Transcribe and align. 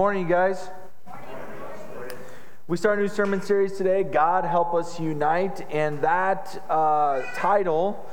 morning, 0.00 0.22
you 0.22 0.28
guys. 0.30 0.70
We 2.68 2.78
start 2.78 2.98
a 2.98 3.02
new 3.02 3.08
sermon 3.08 3.42
series 3.42 3.76
today, 3.76 4.02
God 4.02 4.46
Help 4.46 4.72
Us 4.72 4.98
Unite. 4.98 5.66
And 5.70 6.00
that 6.00 6.64
uh, 6.70 7.20
title, 7.34 8.08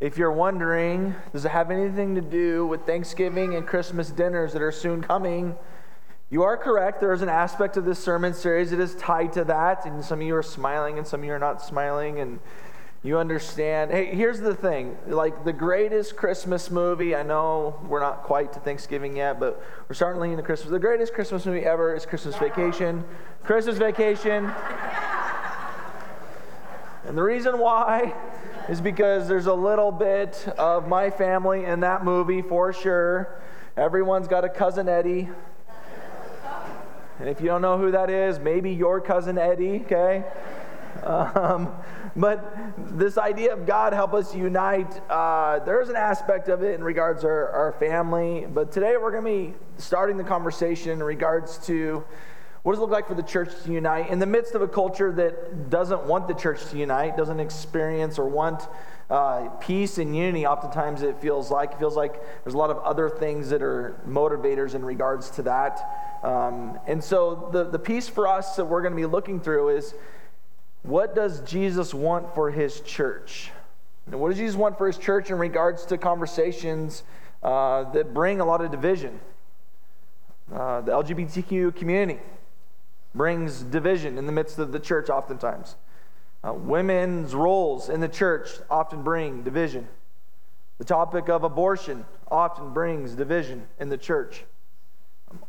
if 0.00 0.18
you're 0.18 0.32
wondering, 0.32 1.14
does 1.32 1.46
it 1.46 1.50
have 1.50 1.70
anything 1.70 2.14
to 2.16 2.20
do 2.20 2.66
with 2.66 2.82
Thanksgiving 2.82 3.54
and 3.54 3.66
Christmas 3.66 4.10
dinners 4.10 4.52
that 4.52 4.60
are 4.60 4.70
soon 4.70 5.00
coming? 5.00 5.56
You 6.28 6.42
are 6.42 6.58
correct. 6.58 7.00
There 7.00 7.14
is 7.14 7.22
an 7.22 7.30
aspect 7.30 7.78
of 7.78 7.86
this 7.86 7.98
sermon 7.98 8.34
series 8.34 8.70
that 8.72 8.78
is 8.78 8.94
tied 8.96 9.32
to 9.32 9.44
that. 9.44 9.86
And 9.86 10.04
some 10.04 10.20
of 10.20 10.26
you 10.26 10.36
are 10.36 10.42
smiling 10.42 10.98
and 10.98 11.06
some 11.06 11.20
of 11.20 11.24
you 11.24 11.32
are 11.32 11.38
not 11.38 11.62
smiling. 11.62 12.20
And 12.20 12.38
you 13.02 13.18
understand. 13.18 13.90
Hey, 13.90 14.14
here's 14.14 14.40
the 14.40 14.54
thing 14.54 14.96
like 15.06 15.44
the 15.44 15.52
greatest 15.52 16.16
Christmas 16.16 16.70
movie, 16.70 17.16
I 17.16 17.22
know 17.22 17.80
we're 17.88 18.00
not 18.00 18.24
quite 18.24 18.52
to 18.52 18.60
Thanksgiving 18.60 19.16
yet, 19.16 19.40
but 19.40 19.62
we're 19.88 19.94
starting 19.94 20.20
leaning 20.20 20.36
to 20.36 20.42
Christmas. 20.42 20.70
The 20.70 20.78
greatest 20.78 21.14
Christmas 21.14 21.46
movie 21.46 21.64
ever 21.64 21.94
is 21.94 22.04
Christmas 22.04 22.36
Vacation. 22.36 23.04
Christmas 23.42 23.78
Vacation. 23.78 24.52
And 27.06 27.16
the 27.16 27.22
reason 27.22 27.58
why 27.58 28.14
is 28.68 28.80
because 28.82 29.26
there's 29.26 29.46
a 29.46 29.54
little 29.54 29.90
bit 29.90 30.46
of 30.58 30.86
my 30.86 31.08
family 31.08 31.64
in 31.64 31.80
that 31.80 32.04
movie 32.04 32.42
for 32.42 32.72
sure. 32.72 33.40
Everyone's 33.76 34.28
got 34.28 34.44
a 34.44 34.48
cousin 34.50 34.88
Eddie. 34.88 35.30
And 37.18 37.28
if 37.28 37.40
you 37.40 37.46
don't 37.46 37.62
know 37.62 37.78
who 37.78 37.90
that 37.90 38.10
is, 38.10 38.38
maybe 38.38 38.70
your 38.70 39.00
cousin 39.00 39.38
Eddie, 39.38 39.80
okay? 39.86 40.24
Um, 41.02 41.72
but 42.16 42.52
this 42.98 43.18
idea 43.18 43.52
of 43.52 43.66
God 43.66 43.92
help 43.92 44.14
us 44.14 44.34
unite, 44.34 45.00
uh, 45.10 45.60
there's 45.60 45.88
an 45.88 45.96
aspect 45.96 46.48
of 46.48 46.62
it 46.62 46.74
in 46.74 46.84
regards 46.84 47.22
to 47.22 47.28
our, 47.28 47.48
our 47.50 47.72
family. 47.72 48.46
But 48.48 48.72
today 48.72 48.96
we're 49.00 49.12
going 49.12 49.24
to 49.24 49.52
be 49.52 49.54
starting 49.78 50.16
the 50.16 50.24
conversation 50.24 50.92
in 50.92 51.02
regards 51.02 51.58
to 51.66 52.04
what 52.62 52.72
does 52.72 52.78
it 52.78 52.82
look 52.82 52.90
like 52.90 53.08
for 53.08 53.14
the 53.14 53.22
church 53.22 53.50
to 53.64 53.72
unite 53.72 54.10
in 54.10 54.18
the 54.18 54.26
midst 54.26 54.54
of 54.54 54.60
a 54.60 54.68
culture 54.68 55.10
that 55.12 55.70
doesn't 55.70 56.04
want 56.04 56.28
the 56.28 56.34
church 56.34 56.66
to 56.70 56.76
unite, 56.76 57.16
doesn't 57.16 57.40
experience 57.40 58.18
or 58.18 58.28
want 58.28 58.68
uh, 59.08 59.48
peace 59.60 59.96
and 59.96 60.14
unity. 60.14 60.46
Oftentimes 60.46 61.02
it 61.02 61.20
feels 61.20 61.50
like 61.50 61.72
it 61.72 61.78
feels 61.78 61.96
like 61.96 62.20
there's 62.44 62.54
a 62.54 62.58
lot 62.58 62.70
of 62.70 62.78
other 62.78 63.08
things 63.08 63.48
that 63.48 63.62
are 63.62 63.98
motivators 64.06 64.74
in 64.74 64.84
regards 64.84 65.30
to 65.30 65.42
that. 65.42 66.20
Um, 66.22 66.78
and 66.86 67.02
so 67.02 67.48
the 67.50 67.64
the 67.64 67.78
piece 67.78 68.08
for 68.08 68.28
us 68.28 68.56
that 68.56 68.66
we're 68.66 68.82
going 68.82 68.92
to 68.92 68.96
be 68.96 69.06
looking 69.06 69.40
through 69.40 69.70
is 69.70 69.94
what 70.82 71.14
does 71.14 71.40
Jesus 71.40 71.92
want 71.92 72.34
for 72.34 72.50
his 72.50 72.80
church? 72.80 73.50
And 74.06 74.18
what 74.20 74.30
does 74.30 74.38
Jesus 74.38 74.56
want 74.56 74.78
for 74.78 74.86
his 74.86 74.96
church 74.96 75.30
in 75.30 75.38
regards 75.38 75.84
to 75.86 75.98
conversations 75.98 77.02
uh, 77.42 77.84
that 77.92 78.14
bring 78.14 78.40
a 78.40 78.44
lot 78.44 78.60
of 78.60 78.70
division? 78.70 79.20
Uh, 80.52 80.80
the 80.80 80.92
LGBTQ 80.92 81.76
community 81.76 82.20
brings 83.14 83.62
division 83.62 84.18
in 84.18 84.26
the 84.26 84.32
midst 84.32 84.58
of 84.58 84.72
the 84.72 84.80
church, 84.80 85.10
oftentimes. 85.10 85.76
Uh, 86.42 86.52
women's 86.54 87.34
roles 87.34 87.88
in 87.88 88.00
the 88.00 88.08
church 88.08 88.48
often 88.70 89.02
bring 89.02 89.42
division. 89.42 89.86
The 90.78 90.84
topic 90.84 91.28
of 91.28 91.44
abortion 91.44 92.06
often 92.30 92.72
brings 92.72 93.14
division 93.14 93.66
in 93.78 93.90
the 93.90 93.98
church. 93.98 94.44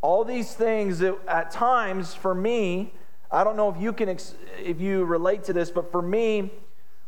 All 0.01 0.23
these 0.23 0.53
things 0.53 0.99
that 0.99 1.17
at 1.27 1.51
times, 1.51 2.13
for 2.13 2.35
me, 2.35 2.93
I 3.31 3.43
don't 3.43 3.55
know 3.55 3.69
if 3.69 3.81
you 3.81 3.93
can 3.93 4.09
if 4.59 4.81
you 4.81 5.05
relate 5.05 5.45
to 5.45 5.53
this, 5.53 5.71
but 5.71 5.91
for 5.91 6.01
me, 6.01 6.51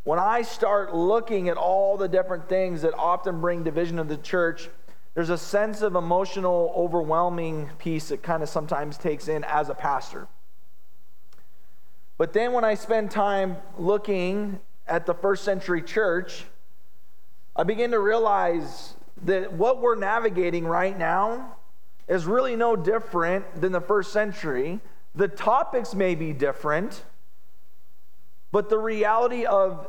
when 0.04 0.20
I 0.20 0.42
start 0.42 0.96
looking 0.96 1.50
at 1.50 1.58
all 1.58 1.98
the 1.98 2.08
different 2.08 2.48
things 2.48 2.82
that 2.84 2.94
often 2.94 3.42
bring 3.42 3.64
division 3.64 4.00
of 4.00 4.08
the 4.08 4.18
church, 4.18 4.70
there's 5.16 5.30
a 5.30 5.38
sense 5.38 5.82
of 5.82 5.96
emotional, 5.96 6.74
overwhelming 6.76 7.70
piece 7.78 8.10
that 8.10 8.24
kind 8.24 8.42
of 8.42 8.50
sometimes 8.50 8.98
takes 8.98 9.28
in 9.28 9.44
as 9.44 9.70
a 9.70 9.76
pastor. 9.76 10.28
But 12.18 12.34
then 12.34 12.54
when 12.54 12.64
I 12.64 12.76
spend 12.76 13.12
time 13.12 13.58
looking 13.78 14.60
at 14.88 15.06
the 15.06 15.14
first 15.14 15.44
century 15.44 15.82
church, 15.82 16.46
I 17.56 17.64
begin 17.64 17.92
to 17.92 18.00
realize 18.00 18.96
that 19.24 19.54
what 19.54 19.82
we're 19.82 19.96
navigating 19.96 20.66
right 20.66 20.98
now 20.98 21.58
is 22.08 22.26
really 22.26 22.56
no 22.56 22.76
different 22.76 23.62
than 23.62 23.72
the 23.72 23.82
first 23.82 24.12
century. 24.12 24.80
The 25.16 25.28
topics 25.28 25.94
may 25.94 26.16
be 26.16 26.34
different, 26.34 27.04
but 28.52 28.70
the 28.70 28.78
reality 28.78 29.46
of 29.46 29.88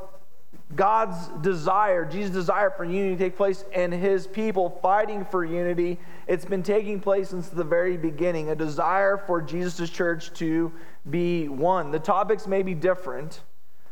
God's 0.76 1.28
desire, 1.42 2.04
Jesus' 2.04 2.32
desire 2.32 2.70
for 2.70 2.84
unity 2.84 3.16
to 3.16 3.24
take 3.24 3.36
place, 3.36 3.64
and 3.72 3.92
his 3.92 4.26
people 4.26 4.78
fighting 4.82 5.24
for 5.24 5.44
unity, 5.44 5.98
it's 6.26 6.44
been 6.44 6.62
taking 6.62 7.00
place 7.00 7.30
since 7.30 7.48
the 7.48 7.64
very 7.64 7.96
beginning. 7.96 8.50
A 8.50 8.54
desire 8.54 9.16
for 9.16 9.40
Jesus' 9.40 9.88
church 9.90 10.32
to 10.34 10.72
be 11.08 11.48
one. 11.48 11.90
The 11.90 11.98
topics 11.98 12.46
may 12.46 12.62
be 12.62 12.74
different, 12.74 13.42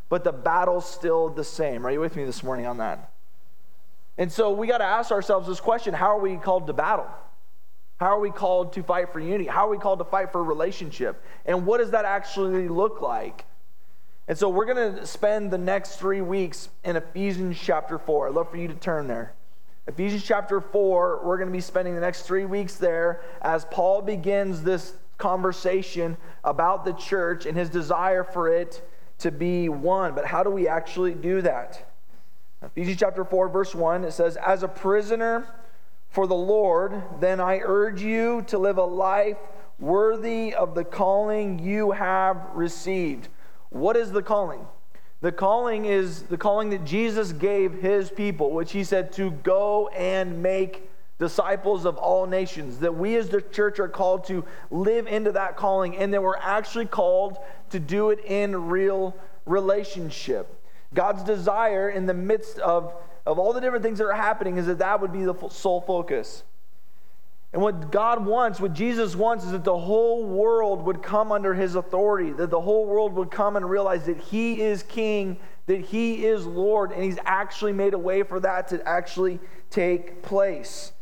but 0.09 0.25
the 0.25 0.33
battle's 0.33 0.89
still 0.89 1.29
the 1.29 1.45
same. 1.45 1.87
Are 1.87 1.91
you 1.91 2.01
with 2.01 2.17
me 2.17 2.25
this 2.25 2.43
morning 2.43 2.67
on 2.67 2.79
that? 2.79 3.13
And 4.19 4.31
so 4.31 4.51
we 4.51 4.67
got 4.67 4.79
to 4.79 4.85
ask 4.85 5.11
ourselves 5.11 5.49
this 5.49 5.61
question 5.61 5.95
how 5.95 6.17
are 6.17 6.21
we 6.21 6.37
called 6.37 6.67
to 6.67 6.73
battle? 6.73 7.07
How 8.03 8.17
are 8.17 8.19
we 8.19 8.33
called 8.33 8.73
to 8.73 8.83
fight 8.83 9.13
for 9.13 9.21
unity? 9.21 9.47
How 9.47 9.69
are 9.69 9.71
we 9.71 9.79
called 9.79 10.01
to 10.01 10.05
fight 10.05 10.33
for 10.33 10.43
relationship? 10.43 11.23
And 11.47 11.65
what 11.65 11.79
does 11.79 11.93
that 11.93 12.05
actually 12.05 12.67
look 12.67 13.01
like? 13.01 13.45
And 14.27 14.37
so 14.37 14.49
we're 14.49 14.65
going 14.65 14.97
to 14.97 15.07
spend 15.07 15.53
the 15.53 15.59
next 15.59 16.01
three 16.01 16.21
weeks 16.21 16.69
in 16.83 16.97
Ephesians 16.97 17.57
chapter 17.63 18.01
4. 18.01 18.27
I'd 18.27 18.35
love 18.35 18.51
for 18.51 18.57
you 18.57 18.67
to 18.67 18.75
turn 18.75 19.07
there. 19.07 19.35
Ephesians 19.87 20.25
chapter 20.25 20.61
4, 20.61 21.21
we're 21.25 21.37
going 21.37 21.49
to 21.49 21.53
be 21.53 21.61
spending 21.61 21.95
the 21.95 22.01
next 22.01 22.23
three 22.23 22.45
weeks 22.45 22.75
there 22.75 23.23
as 23.41 23.67
Paul 23.67 24.03
begins 24.03 24.65
this 24.65 24.95
conversation 25.17 26.17
about 26.43 26.85
the 26.85 26.95
church 26.95 27.47
and 27.47 27.57
his 27.57 27.71
desire 27.71 28.25
for 28.25 28.49
it 28.49 28.85
to 29.19 29.31
be 29.31 29.69
one. 29.69 30.13
But 30.13 30.27
how 30.27 30.43
do 30.43 30.51
we 30.51 30.67
actually 30.67 31.15
do 31.15 31.41
that? 31.43 31.89
Ephesians 32.65 32.99
chapter 32.99 33.25
4, 33.25 33.49
verse 33.49 33.77
1, 33.77 34.03
it 34.03 34.11
says, 34.11 34.37
As 34.45 34.65
a 34.65 34.69
prisoner, 34.69 35.47
for 36.13 36.27
the 36.27 36.35
Lord, 36.35 37.03
then 37.21 37.41
I 37.41 37.61
urge 37.65 38.03
you 38.03 38.43
to 38.49 38.59
live 38.59 38.79
a 38.79 38.85
life 38.85 39.39
worthy 39.79 40.55
of 40.55 40.75
the 40.75 40.85
calling 40.85 41.59
you 41.59 41.91
have 41.91 42.51
received. 42.55 43.29
What 43.71 43.97
is 43.97 44.13
the 44.13 44.23
calling? 44.23 44.67
The 45.23 45.33
calling 45.33 45.87
is 45.87 46.25
the 46.25 46.37
calling 46.37 46.71
that 46.71 46.85
Jesus 46.85 47.33
gave 47.33 47.75
his 47.75 48.11
people, 48.11 48.51
which 48.51 48.73
he 48.73 48.85
said 48.85 49.13
to 49.13 49.31
go 49.31 49.89
and 49.89 50.43
make 50.43 50.91
disciples 51.19 51.87
of 51.87 51.97
all 51.97 52.27
nations. 52.27 52.79
That 52.79 52.95
we 52.95 53.17
as 53.17 53.31
the 53.31 53.41
church 53.41 53.79
are 53.79 53.89
called 53.89 54.25
to 54.25 54.45
live 54.71 55.07
into 55.07 55.33
that 55.33 55.57
calling, 55.57 55.97
and 55.97 56.13
that 56.13 56.23
we're 56.23 56.37
actually 56.37 56.87
called 56.87 57.39
to 57.71 57.81
do 57.81 58.11
it 58.11 58.23
in 58.25 58.69
real 58.69 59.17
relationship. 59.47 60.59
God's 60.93 61.23
desire 61.23 61.89
in 61.89 62.05
the 62.05 62.15
midst 62.15 62.59
of 62.59 62.95
of 63.27 63.39
all 63.39 63.53
the 63.53 63.61
different 63.61 63.85
things 63.85 63.99
that 63.99 64.07
are 64.07 64.13
happening 64.13 64.57
is 64.57 64.67
that 64.67 64.79
that 64.79 65.01
would 65.01 65.13
be 65.13 65.25
the 65.25 65.35
sole 65.51 65.81
focus. 65.81 66.43
And 67.53 67.61
what 67.61 67.93
God 67.93 68.25
wants, 68.25 68.61
what 68.61 68.73
Jesus 68.73 69.15
wants, 69.15 69.45
is 69.45 69.53
that 69.53 69.65
the 69.65 69.77
whole 69.77 70.25
world 70.25 70.83
would 70.85 71.03
come 71.03 71.31
under 71.31 71.53
his 71.53 71.75
authority, 71.75 72.33
that 72.33 72.51
the 72.51 72.61
whole 72.61 72.87
world 72.87 73.13
would 73.13 73.31
come 73.31 73.57
and 73.57 73.69
realize 73.69 74.07
that 74.07 74.19
he 74.19 74.61
is 74.61 74.83
king, 74.85 75.39
that 75.67 75.81
he 75.81 76.25
is 76.25 76.47
Lord, 76.47 76.93
and 76.93 77.05
he's 77.05 77.19
actually 77.25 77.73
made 77.73 77.93
a 77.93 77.99
way 77.99 78.23
for 78.23 78.41
that 78.41 78.69
to 78.69 78.87
actually 78.89 79.39
take 79.69 80.23
place. 80.23 80.93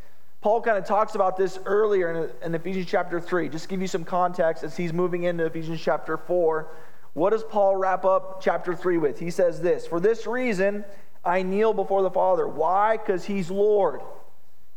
Paul 0.41 0.61
kind 0.61 0.77
of 0.77 0.85
talks 0.85 1.15
about 1.15 1.37
this 1.37 1.57
earlier 1.65 2.11
in, 2.41 2.47
in 2.47 2.55
Ephesians 2.55 2.87
chapter 2.87 3.21
3. 3.21 3.47
Just 3.47 3.69
give 3.69 3.79
you 3.79 3.87
some 3.87 4.03
context 4.03 4.63
as 4.63 4.75
he's 4.75 4.91
moving 4.91 5.23
into 5.23 5.45
Ephesians 5.45 5.79
chapter 5.79 6.17
4. 6.17 6.67
What 7.13 7.29
does 7.29 7.43
Paul 7.43 7.77
wrap 7.77 8.03
up 8.03 8.41
chapter 8.41 8.75
3 8.75 8.97
with? 8.97 9.19
He 9.19 9.29
says 9.29 9.61
this 9.61 9.87
For 9.87 9.99
this 9.99 10.25
reason, 10.27 10.83
I 11.23 11.43
kneel 11.43 11.73
before 11.73 12.01
the 12.01 12.09
Father. 12.09 12.47
Why? 12.47 12.97
Because 12.97 13.25
He's 13.25 13.51
Lord. 13.51 14.01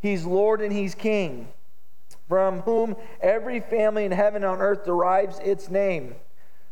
He's 0.00 0.25
Lord 0.25 0.61
and 0.61 0.73
He's 0.73 0.94
King, 0.94 1.49
from 2.29 2.61
whom 2.61 2.96
every 3.20 3.61
family 3.61 4.05
in 4.05 4.12
heaven 4.12 4.44
and 4.44 4.52
on 4.52 4.61
earth 4.61 4.85
derives 4.85 5.38
its 5.38 5.70
name. 5.70 6.14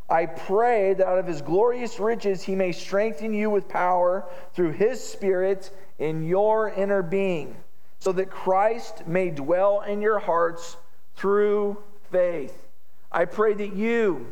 I 0.09 0.27
pray 0.27 0.93
that 0.93 1.07
out 1.07 1.17
of 1.17 1.25
His 1.25 1.41
glorious 1.41 1.99
riches 1.99 2.43
He 2.43 2.55
may 2.55 2.71
strengthen 2.71 3.33
you 3.33 3.49
with 3.49 3.67
power 3.67 4.25
through 4.53 4.73
His 4.73 5.03
Spirit 5.03 5.71
in 5.97 6.23
your 6.23 6.69
inner 6.69 7.01
being, 7.01 7.55
so 7.99 8.11
that 8.11 8.29
Christ 8.29 9.07
may 9.07 9.31
dwell 9.31 9.81
in 9.81 10.01
your 10.01 10.19
hearts 10.19 10.77
through 11.15 11.77
faith. 12.11 12.67
I 13.11 13.25
pray 13.25 13.53
that 13.53 13.75
you, 13.75 14.27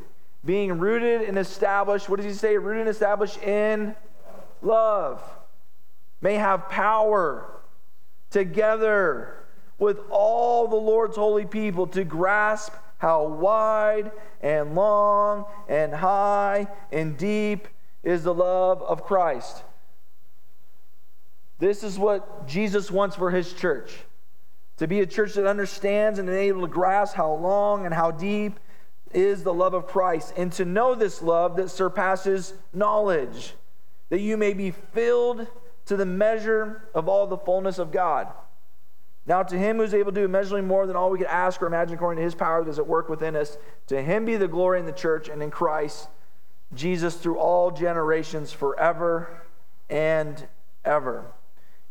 being 0.45 0.77
rooted 0.77 1.21
and 1.21 1.37
established, 1.37 2.09
what 2.09 2.17
does 2.17 2.25
He 2.25 2.33
say? 2.33 2.57
Rooted 2.57 2.81
and 2.81 2.89
established 2.89 3.41
in 3.41 3.95
love 4.61 5.21
may 6.21 6.35
have 6.35 6.69
power 6.69 7.61
together 8.29 9.35
with 9.77 9.99
all 10.09 10.67
the 10.67 10.75
Lord's 10.75 11.15
holy 11.15 11.45
people 11.45 11.87
to 11.87 12.03
grasp 12.03 12.73
how 12.97 13.25
wide 13.25 14.11
and 14.41 14.75
long 14.75 15.45
and 15.67 15.93
high 15.93 16.67
and 16.91 17.17
deep 17.17 17.67
is 18.03 18.23
the 18.23 18.33
love 18.33 18.81
of 18.83 19.03
Christ. 19.03 19.63
This 21.57 21.83
is 21.83 21.97
what 21.97 22.47
Jesus 22.47 22.91
wants 22.91 23.15
for 23.15 23.31
his 23.31 23.53
church 23.53 23.91
to 24.77 24.87
be 24.87 25.01
a 25.01 25.05
church 25.05 25.35
that 25.35 25.45
understands 25.45 26.17
and 26.17 26.27
is 26.27 26.35
able 26.35 26.61
to 26.61 26.67
grasp 26.67 27.15
how 27.15 27.33
long 27.33 27.85
and 27.85 27.93
how 27.93 28.09
deep 28.09 28.59
is 29.13 29.43
the 29.43 29.53
love 29.53 29.75
of 29.75 29.85
Christ, 29.85 30.33
and 30.37 30.51
to 30.53 30.65
know 30.65 30.95
this 30.95 31.21
love 31.21 31.57
that 31.57 31.69
surpasses 31.69 32.53
knowledge, 32.73 33.53
that 34.11 34.19
you 34.19 34.35
may 34.35 34.53
be 34.53 34.71
filled 34.71 35.47
to 35.85 35.95
the 35.95 36.05
measure 36.05 36.83
of 36.93 37.07
all 37.07 37.25
the 37.25 37.37
fullness 37.37 37.79
of 37.79 37.93
God. 37.93 38.27
Now, 39.25 39.41
to 39.41 39.57
him 39.57 39.77
who's 39.77 39.93
able 39.93 40.11
to 40.11 40.19
do 40.19 40.25
immeasurably 40.25 40.67
more 40.67 40.85
than 40.85 40.97
all 40.97 41.09
we 41.09 41.17
could 41.17 41.27
ask 41.27 41.61
or 41.61 41.67
imagine 41.67 41.95
according 41.95 42.17
to 42.17 42.23
his 42.23 42.35
power 42.35 42.61
that 42.61 42.69
is 42.69 42.77
at 42.77 42.87
work 42.87 43.07
within 43.07 43.37
us, 43.37 43.57
to 43.87 44.01
him 44.01 44.25
be 44.25 44.35
the 44.35 44.49
glory 44.49 44.81
in 44.81 44.85
the 44.85 44.91
church 44.91 45.29
and 45.29 45.41
in 45.41 45.49
Christ 45.49 46.09
Jesus 46.73 47.15
through 47.15 47.37
all 47.37 47.71
generations 47.71 48.51
forever 48.51 49.43
and 49.89 50.45
ever. 50.83 51.25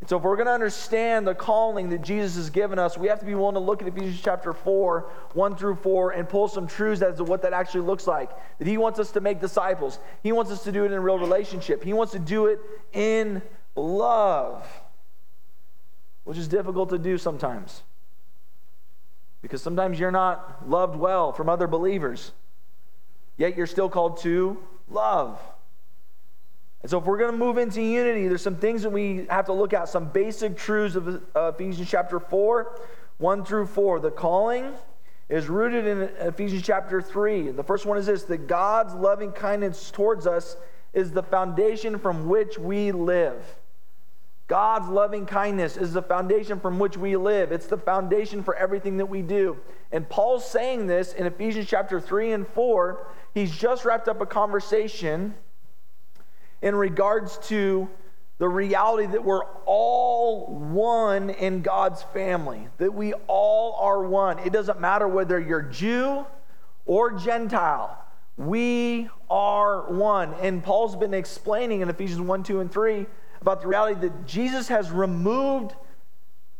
And 0.00 0.08
so, 0.08 0.16
if 0.16 0.22
we're 0.22 0.36
going 0.36 0.46
to 0.46 0.52
understand 0.52 1.26
the 1.26 1.34
calling 1.34 1.90
that 1.90 2.00
Jesus 2.00 2.36
has 2.36 2.48
given 2.48 2.78
us, 2.78 2.96
we 2.96 3.08
have 3.08 3.20
to 3.20 3.26
be 3.26 3.34
willing 3.34 3.54
to 3.54 3.60
look 3.60 3.82
at 3.82 3.88
Ephesians 3.88 4.20
chapter 4.22 4.54
4, 4.54 5.10
1 5.34 5.56
through 5.56 5.74
4, 5.76 6.12
and 6.12 6.26
pull 6.26 6.48
some 6.48 6.66
truths 6.66 7.02
as 7.02 7.18
to 7.18 7.24
what 7.24 7.42
that 7.42 7.52
actually 7.52 7.82
looks 7.82 8.06
like. 8.06 8.30
That 8.58 8.66
He 8.66 8.78
wants 8.78 8.98
us 8.98 9.12
to 9.12 9.20
make 9.20 9.40
disciples, 9.40 9.98
He 10.22 10.32
wants 10.32 10.50
us 10.50 10.64
to 10.64 10.72
do 10.72 10.84
it 10.84 10.86
in 10.86 10.94
a 10.94 11.00
real 11.00 11.18
relationship, 11.18 11.84
He 11.84 11.92
wants 11.92 12.12
to 12.12 12.18
do 12.18 12.46
it 12.46 12.60
in 12.94 13.42
love, 13.76 14.66
which 16.24 16.38
is 16.38 16.48
difficult 16.48 16.88
to 16.90 16.98
do 16.98 17.18
sometimes. 17.18 17.82
Because 19.42 19.62
sometimes 19.62 19.98
you're 19.98 20.10
not 20.10 20.68
loved 20.68 20.96
well 20.96 21.32
from 21.32 21.50
other 21.50 21.66
believers, 21.66 22.32
yet 23.36 23.54
you're 23.54 23.66
still 23.66 23.90
called 23.90 24.20
to 24.22 24.58
love. 24.88 25.38
And 26.90 26.92
so, 26.92 26.98
if 26.98 27.04
we're 27.04 27.18
going 27.18 27.30
to 27.30 27.38
move 27.38 27.56
into 27.56 27.80
unity, 27.80 28.26
there's 28.26 28.42
some 28.42 28.56
things 28.56 28.82
that 28.82 28.90
we 28.90 29.24
have 29.30 29.46
to 29.46 29.52
look 29.52 29.72
at, 29.72 29.88
some 29.88 30.06
basic 30.06 30.56
truths 30.56 30.96
of 30.96 31.22
Ephesians 31.36 31.88
chapter 31.88 32.18
4, 32.18 32.80
1 33.18 33.44
through 33.44 33.66
4. 33.66 34.00
The 34.00 34.10
calling 34.10 34.72
is 35.28 35.48
rooted 35.48 35.86
in 35.86 36.00
Ephesians 36.26 36.62
chapter 36.62 37.00
3. 37.00 37.52
The 37.52 37.62
first 37.62 37.86
one 37.86 37.96
is 37.96 38.06
this 38.06 38.24
that 38.24 38.48
God's 38.48 38.92
loving 38.94 39.30
kindness 39.30 39.92
towards 39.92 40.26
us 40.26 40.56
is 40.92 41.12
the 41.12 41.22
foundation 41.22 41.96
from 41.96 42.28
which 42.28 42.58
we 42.58 42.90
live. 42.90 43.40
God's 44.48 44.88
loving 44.88 45.26
kindness 45.26 45.76
is 45.76 45.92
the 45.92 46.02
foundation 46.02 46.58
from 46.58 46.80
which 46.80 46.96
we 46.96 47.16
live. 47.16 47.52
It's 47.52 47.68
the 47.68 47.78
foundation 47.78 48.42
for 48.42 48.56
everything 48.56 48.96
that 48.96 49.06
we 49.06 49.22
do. 49.22 49.58
And 49.92 50.08
Paul's 50.08 50.44
saying 50.44 50.88
this 50.88 51.12
in 51.12 51.26
Ephesians 51.26 51.68
chapter 51.68 52.00
3 52.00 52.32
and 52.32 52.48
4. 52.48 53.06
He's 53.32 53.56
just 53.56 53.84
wrapped 53.84 54.08
up 54.08 54.20
a 54.20 54.26
conversation 54.26 55.36
in 56.62 56.74
regards 56.74 57.38
to 57.48 57.88
the 58.38 58.48
reality 58.48 59.06
that 59.06 59.22
we're 59.22 59.44
all 59.66 60.46
one 60.46 61.30
in 61.30 61.60
God's 61.60 62.02
family, 62.02 62.68
that 62.78 62.94
we 62.94 63.12
all 63.26 63.76
are 63.80 64.02
one. 64.02 64.38
It 64.40 64.52
doesn't 64.52 64.80
matter 64.80 65.06
whether 65.06 65.38
you're 65.38 65.62
Jew 65.62 66.24
or 66.86 67.12
Gentile, 67.12 67.96
we 68.36 69.10
are 69.28 69.92
one. 69.92 70.34
And 70.40 70.62
Paul's 70.64 70.96
been 70.96 71.12
explaining 71.12 71.82
in 71.82 71.90
Ephesians 71.90 72.22
1, 72.22 72.42
2, 72.42 72.60
and 72.60 72.72
3 72.72 73.06
about 73.42 73.60
the 73.60 73.68
reality 73.68 74.00
that 74.00 74.26
Jesus 74.26 74.68
has 74.68 74.90
removed 74.90 75.74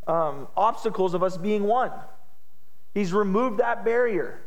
um, 0.06 0.48
obstacles 0.56 1.14
of 1.14 1.22
us 1.22 1.36
being 1.36 1.64
one. 1.64 1.92
He's 2.92 3.12
removed 3.12 3.58
that 3.58 3.84
barrier. 3.84 4.40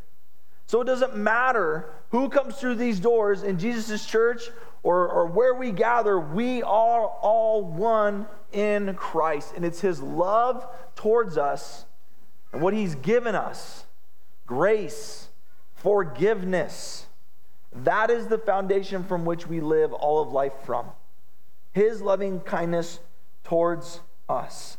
So 0.67 0.81
it 0.81 0.85
doesn't 0.85 1.15
matter 1.15 1.89
who 2.09 2.29
comes 2.29 2.55
through 2.55 2.75
these 2.75 2.99
doors 2.99 3.43
in 3.43 3.57
Jesus' 3.57 4.05
church 4.05 4.49
or, 4.83 5.07
or 5.07 5.25
where 5.27 5.53
we 5.53 5.71
gather, 5.71 6.19
we 6.19 6.61
are 6.61 7.07
all 7.07 7.63
one 7.63 8.27
in 8.51 8.93
Christ. 8.95 9.53
And 9.55 9.63
it's 9.63 9.79
His 9.79 10.01
love 10.01 10.67
towards 10.95 11.37
us 11.37 11.85
and 12.51 12.61
what 12.61 12.73
He's 12.73 12.95
given 12.95 13.33
us 13.33 13.85
grace, 14.45 15.29
forgiveness. 15.73 17.07
That 17.71 18.09
is 18.09 18.27
the 18.27 18.37
foundation 18.37 19.03
from 19.03 19.25
which 19.25 19.47
we 19.47 19.61
live 19.61 19.93
all 19.93 20.21
of 20.21 20.31
life 20.31 20.53
from. 20.65 20.87
His 21.71 22.01
loving 22.01 22.41
kindness 22.41 22.99
towards 23.43 24.01
us. 24.29 24.77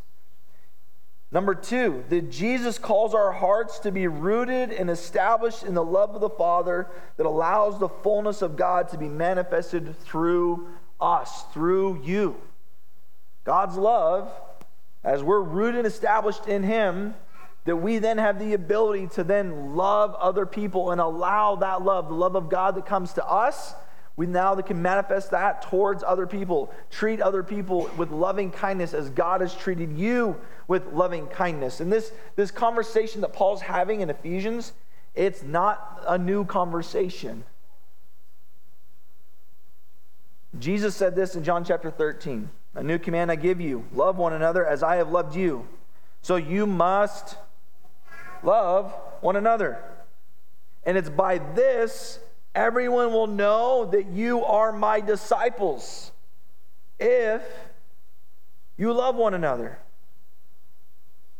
Number 1.34 1.56
two, 1.56 2.04
that 2.10 2.30
Jesus 2.30 2.78
calls 2.78 3.12
our 3.12 3.32
hearts 3.32 3.80
to 3.80 3.90
be 3.90 4.06
rooted 4.06 4.70
and 4.70 4.88
established 4.88 5.64
in 5.64 5.74
the 5.74 5.82
love 5.82 6.14
of 6.14 6.20
the 6.20 6.30
Father 6.30 6.86
that 7.16 7.26
allows 7.26 7.80
the 7.80 7.88
fullness 7.88 8.40
of 8.40 8.56
God 8.56 8.88
to 8.90 8.98
be 8.98 9.08
manifested 9.08 9.98
through 9.98 10.68
us, 11.00 11.42
through 11.52 12.00
you. 12.04 12.40
God's 13.42 13.76
love, 13.76 14.30
as 15.02 15.24
we're 15.24 15.42
rooted 15.42 15.78
and 15.78 15.88
established 15.88 16.46
in 16.46 16.62
Him, 16.62 17.16
that 17.64 17.76
we 17.76 17.98
then 17.98 18.18
have 18.18 18.38
the 18.38 18.54
ability 18.54 19.08
to 19.08 19.24
then 19.24 19.74
love 19.74 20.14
other 20.14 20.46
people 20.46 20.92
and 20.92 21.00
allow 21.00 21.56
that 21.56 21.82
love, 21.82 22.06
the 22.06 22.14
love 22.14 22.36
of 22.36 22.48
God 22.48 22.76
that 22.76 22.86
comes 22.86 23.12
to 23.14 23.26
us, 23.26 23.74
we 24.16 24.26
now 24.26 24.54
can 24.60 24.80
manifest 24.80 25.32
that 25.32 25.62
towards 25.62 26.04
other 26.04 26.26
people. 26.26 26.72
Treat 26.90 27.20
other 27.20 27.42
people 27.42 27.90
with 27.96 28.10
loving 28.10 28.50
kindness 28.50 28.94
as 28.94 29.10
God 29.10 29.40
has 29.40 29.54
treated 29.54 29.98
you 29.98 30.36
with 30.68 30.92
loving 30.92 31.26
kindness. 31.26 31.80
And 31.80 31.92
this, 31.92 32.12
this 32.36 32.50
conversation 32.50 33.22
that 33.22 33.32
Paul's 33.32 33.62
having 33.62 34.02
in 34.02 34.10
Ephesians, 34.10 34.72
it's 35.14 35.42
not 35.42 36.02
a 36.06 36.16
new 36.16 36.44
conversation. 36.44 37.44
Jesus 40.60 40.94
said 40.94 41.16
this 41.16 41.34
in 41.34 41.42
John 41.42 41.64
chapter 41.64 41.90
13 41.90 42.48
A 42.76 42.82
new 42.84 42.98
command 42.98 43.32
I 43.32 43.34
give 43.34 43.60
you 43.60 43.84
love 43.92 44.16
one 44.16 44.32
another 44.32 44.64
as 44.64 44.84
I 44.84 44.96
have 44.96 45.10
loved 45.10 45.34
you. 45.34 45.66
So 46.22 46.36
you 46.36 46.66
must 46.66 47.36
love 48.44 48.92
one 49.20 49.34
another. 49.34 49.82
And 50.84 50.96
it's 50.96 51.10
by 51.10 51.38
this 51.38 52.20
Everyone 52.54 53.12
will 53.12 53.26
know 53.26 53.86
that 53.86 54.06
you 54.06 54.44
are 54.44 54.72
my 54.72 55.00
disciples 55.00 56.12
if 57.00 57.42
you 58.76 58.92
love 58.92 59.16
one 59.16 59.34
another. 59.34 59.78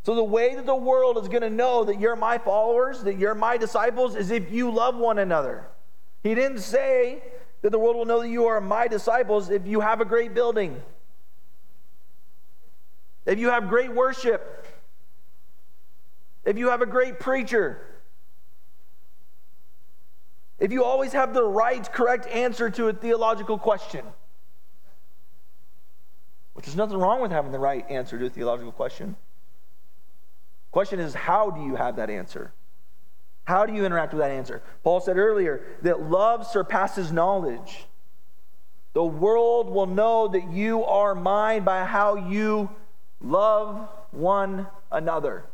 So, 0.05 0.15
the 0.15 0.25
way 0.25 0.55
that 0.55 0.67
the 0.67 0.75
world 0.75 1.17
is 1.17 1.29
going 1.29 1.43
to 1.43 1.51
know 1.51 1.85
that 1.85 1.99
you're 1.99 2.17
my 2.17 2.37
followers, 2.37 3.05
that 3.05 3.17
you're 3.17 3.35
my 3.35 3.57
disciples, 3.57 4.17
is 4.17 4.31
if 4.31 4.51
you 4.53 4.71
love 4.71 4.97
one 4.97 5.19
another. 5.19 5.67
He 6.23 6.35
didn't 6.35 6.59
say 6.59 7.23
that 7.63 7.71
the 7.71 7.79
world 7.79 7.97
will 7.97 8.05
know 8.05 8.21
that 8.21 8.29
you 8.29 8.45
are 8.47 8.61
my 8.61 8.89
disciples 8.89 9.49
if 9.49 9.67
you 9.67 9.81
have 9.81 10.03
a 10.03 10.05
great 10.05 10.35
building, 10.35 10.83
if 13.25 13.39
you 13.39 13.49
have 13.49 13.69
great 13.69 13.95
worship, 13.95 14.67
if 16.45 16.59
you 16.59 16.69
have 16.69 16.83
a 16.83 16.87
great 16.87 17.19
preacher. 17.19 17.94
If 20.65 20.73
you 20.73 20.83
always 20.83 21.13
have 21.13 21.35
the 21.35 21.45
right, 21.45 21.93
correct 21.93 22.27
answer 22.27 22.71
to 22.71 22.89
a 22.89 22.93
theological 22.95 23.59
question, 23.59 24.03
which 26.55 26.67
is 26.67 26.75
nothing 26.75 26.97
wrong 26.97 27.21
with 27.21 27.33
having 27.33 27.53
the 27.53 27.59
right 27.59 27.85
answer 27.91 28.19
to 28.19 28.25
a 28.25 28.31
theological 28.31 28.73
question. 28.73 29.15
Question 30.73 31.01
is, 31.01 31.13
how 31.13 31.51
do 31.51 31.61
you 31.61 31.77
have 31.77 31.97
that 31.97 32.09
answer? 32.09 32.55
How 33.45 33.67
do 33.67 33.75
you 33.75 33.85
interact 33.85 34.15
with 34.15 34.23
that 34.23 34.31
answer? 34.31 34.63
Paul 34.83 35.01
said 35.01 35.19
earlier 35.19 35.67
that 35.83 36.01
love 36.01 36.47
surpasses 36.47 37.13
knowledge. 37.13 37.85
The 38.95 39.05
world 39.05 39.69
will 39.69 39.85
know 39.85 40.29
that 40.29 40.51
you 40.51 40.83
are 40.87 41.15
mine 41.15 41.65
by 41.65 41.85
how 41.85 42.31
you 42.31 42.71
love 43.21 43.87
one 44.13 44.67
another. 44.91 45.45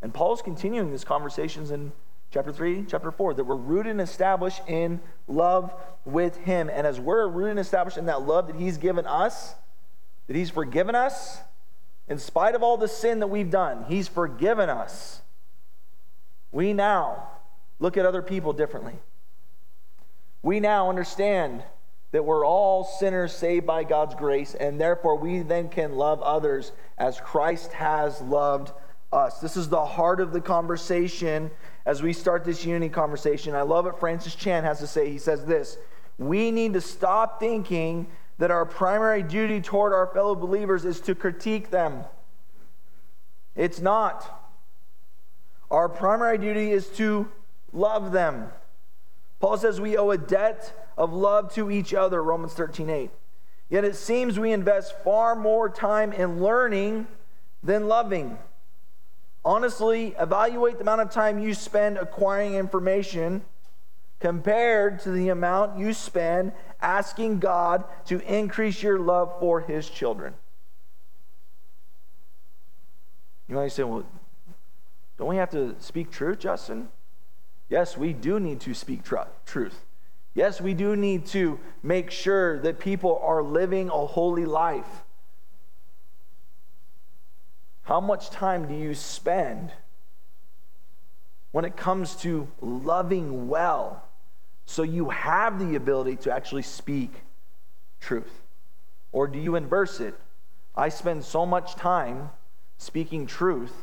And 0.00 0.14
Paul's 0.14 0.40
continuing 0.40 0.92
these 0.92 1.02
conversations 1.02 1.72
in 1.72 1.90
chapter 2.32 2.50
3, 2.50 2.86
chapter 2.88 3.10
4, 3.10 3.34
that 3.34 3.44
we're 3.44 3.54
rooted 3.54 3.90
and 3.90 4.00
established 4.00 4.62
in 4.66 5.00
love 5.28 5.72
with 6.06 6.36
Him. 6.38 6.70
And 6.72 6.86
as 6.86 6.98
we're 6.98 7.28
rooted 7.28 7.52
and 7.52 7.60
established 7.60 7.98
in 7.98 8.06
that 8.06 8.22
love 8.22 8.46
that 8.46 8.56
He's 8.56 8.78
given 8.78 9.06
us, 9.06 9.54
that 10.26 10.34
He's 10.34 10.50
forgiven 10.50 10.94
us, 10.94 11.40
in 12.08 12.18
spite 12.18 12.54
of 12.54 12.62
all 12.62 12.78
the 12.78 12.88
sin 12.88 13.20
that 13.20 13.26
we've 13.26 13.50
done, 13.50 13.84
He's 13.86 14.08
forgiven 14.08 14.70
us. 14.70 15.20
We 16.50 16.72
now 16.72 17.28
look 17.78 17.96
at 17.96 18.06
other 18.06 18.22
people 18.22 18.54
differently. 18.54 18.94
We 20.42 20.58
now 20.58 20.88
understand 20.88 21.62
that 22.12 22.24
we're 22.24 22.46
all 22.46 22.84
sinners 22.84 23.32
saved 23.32 23.66
by 23.66 23.84
God's 23.84 24.14
grace, 24.14 24.54
and 24.54 24.80
therefore 24.80 25.16
we 25.16 25.40
then 25.40 25.68
can 25.68 25.96
love 25.96 26.20
others 26.22 26.72
as 26.98 27.20
Christ 27.20 27.72
has 27.72 28.20
loved 28.22 28.72
us. 29.12 29.40
This 29.40 29.56
is 29.56 29.68
the 29.68 29.84
heart 29.84 30.20
of 30.20 30.32
the 30.32 30.40
conversation 30.40 31.50
as 31.84 32.02
we 32.02 32.12
start 32.12 32.44
this 32.44 32.64
unity 32.64 32.88
conversation. 32.88 33.54
I 33.54 33.62
love 33.62 33.84
what 33.84 33.98
Francis 33.98 34.34
Chan 34.34 34.64
has 34.64 34.78
to 34.78 34.86
say. 34.86 35.10
He 35.10 35.18
says 35.18 35.44
this 35.44 35.78
We 36.18 36.50
need 36.50 36.74
to 36.74 36.80
stop 36.80 37.40
thinking 37.40 38.06
that 38.38 38.50
our 38.50 38.64
primary 38.64 39.22
duty 39.22 39.60
toward 39.60 39.92
our 39.92 40.06
fellow 40.06 40.34
believers 40.34 40.84
is 40.84 41.00
to 41.02 41.14
critique 41.14 41.70
them. 41.70 42.04
It's 43.54 43.80
not. 43.80 44.40
Our 45.70 45.88
primary 45.88 46.38
duty 46.38 46.70
is 46.70 46.88
to 46.96 47.28
love 47.72 48.12
them. 48.12 48.50
Paul 49.40 49.56
says 49.56 49.80
we 49.80 49.96
owe 49.96 50.10
a 50.10 50.18
debt 50.18 50.88
of 50.96 51.12
love 51.12 51.52
to 51.54 51.70
each 51.70 51.94
other, 51.94 52.22
Romans 52.22 52.52
13 52.54 52.88
8. 52.90 53.10
Yet 53.70 53.84
it 53.84 53.96
seems 53.96 54.38
we 54.38 54.52
invest 54.52 54.94
far 55.02 55.34
more 55.34 55.68
time 55.68 56.12
in 56.12 56.42
learning 56.42 57.06
than 57.62 57.88
loving. 57.88 58.38
Honestly, 59.44 60.14
evaluate 60.18 60.76
the 60.76 60.82
amount 60.82 61.00
of 61.00 61.10
time 61.10 61.38
you 61.38 61.52
spend 61.54 61.98
acquiring 61.98 62.54
information 62.54 63.42
compared 64.20 65.00
to 65.00 65.10
the 65.10 65.30
amount 65.30 65.78
you 65.78 65.92
spend 65.92 66.52
asking 66.80 67.40
God 67.40 67.84
to 68.06 68.20
increase 68.20 68.82
your 68.82 68.98
love 68.98 69.34
for 69.40 69.60
His 69.60 69.90
children. 69.90 70.34
You 73.48 73.56
might 73.56 73.72
say, 73.72 73.82
well, 73.82 74.04
don't 75.18 75.28
we 75.28 75.36
have 75.36 75.50
to 75.50 75.74
speak 75.80 76.10
truth, 76.10 76.38
Justin? 76.38 76.88
Yes, 77.68 77.96
we 77.96 78.12
do 78.12 78.38
need 78.38 78.60
to 78.60 78.74
speak 78.74 79.02
tr- 79.02 79.16
truth. 79.44 79.84
Yes, 80.34 80.60
we 80.60 80.72
do 80.72 80.96
need 80.96 81.26
to 81.26 81.58
make 81.82 82.10
sure 82.10 82.58
that 82.60 82.78
people 82.78 83.20
are 83.22 83.42
living 83.42 83.88
a 83.88 84.06
holy 84.06 84.46
life. 84.46 85.02
How 87.84 88.00
much 88.00 88.30
time 88.30 88.68
do 88.68 88.74
you 88.74 88.94
spend 88.94 89.72
when 91.50 91.64
it 91.64 91.76
comes 91.76 92.16
to 92.16 92.48
loving 92.60 93.48
well 93.48 94.04
so 94.64 94.82
you 94.82 95.10
have 95.10 95.58
the 95.58 95.74
ability 95.74 96.16
to 96.16 96.32
actually 96.32 96.62
speak 96.62 97.22
truth? 98.00 98.40
Or 99.10 99.26
do 99.26 99.38
you 99.38 99.56
inverse 99.56 100.00
it? 100.00 100.14
I 100.74 100.88
spend 100.88 101.24
so 101.24 101.44
much 101.44 101.74
time 101.74 102.30
speaking 102.78 103.26
truth, 103.26 103.74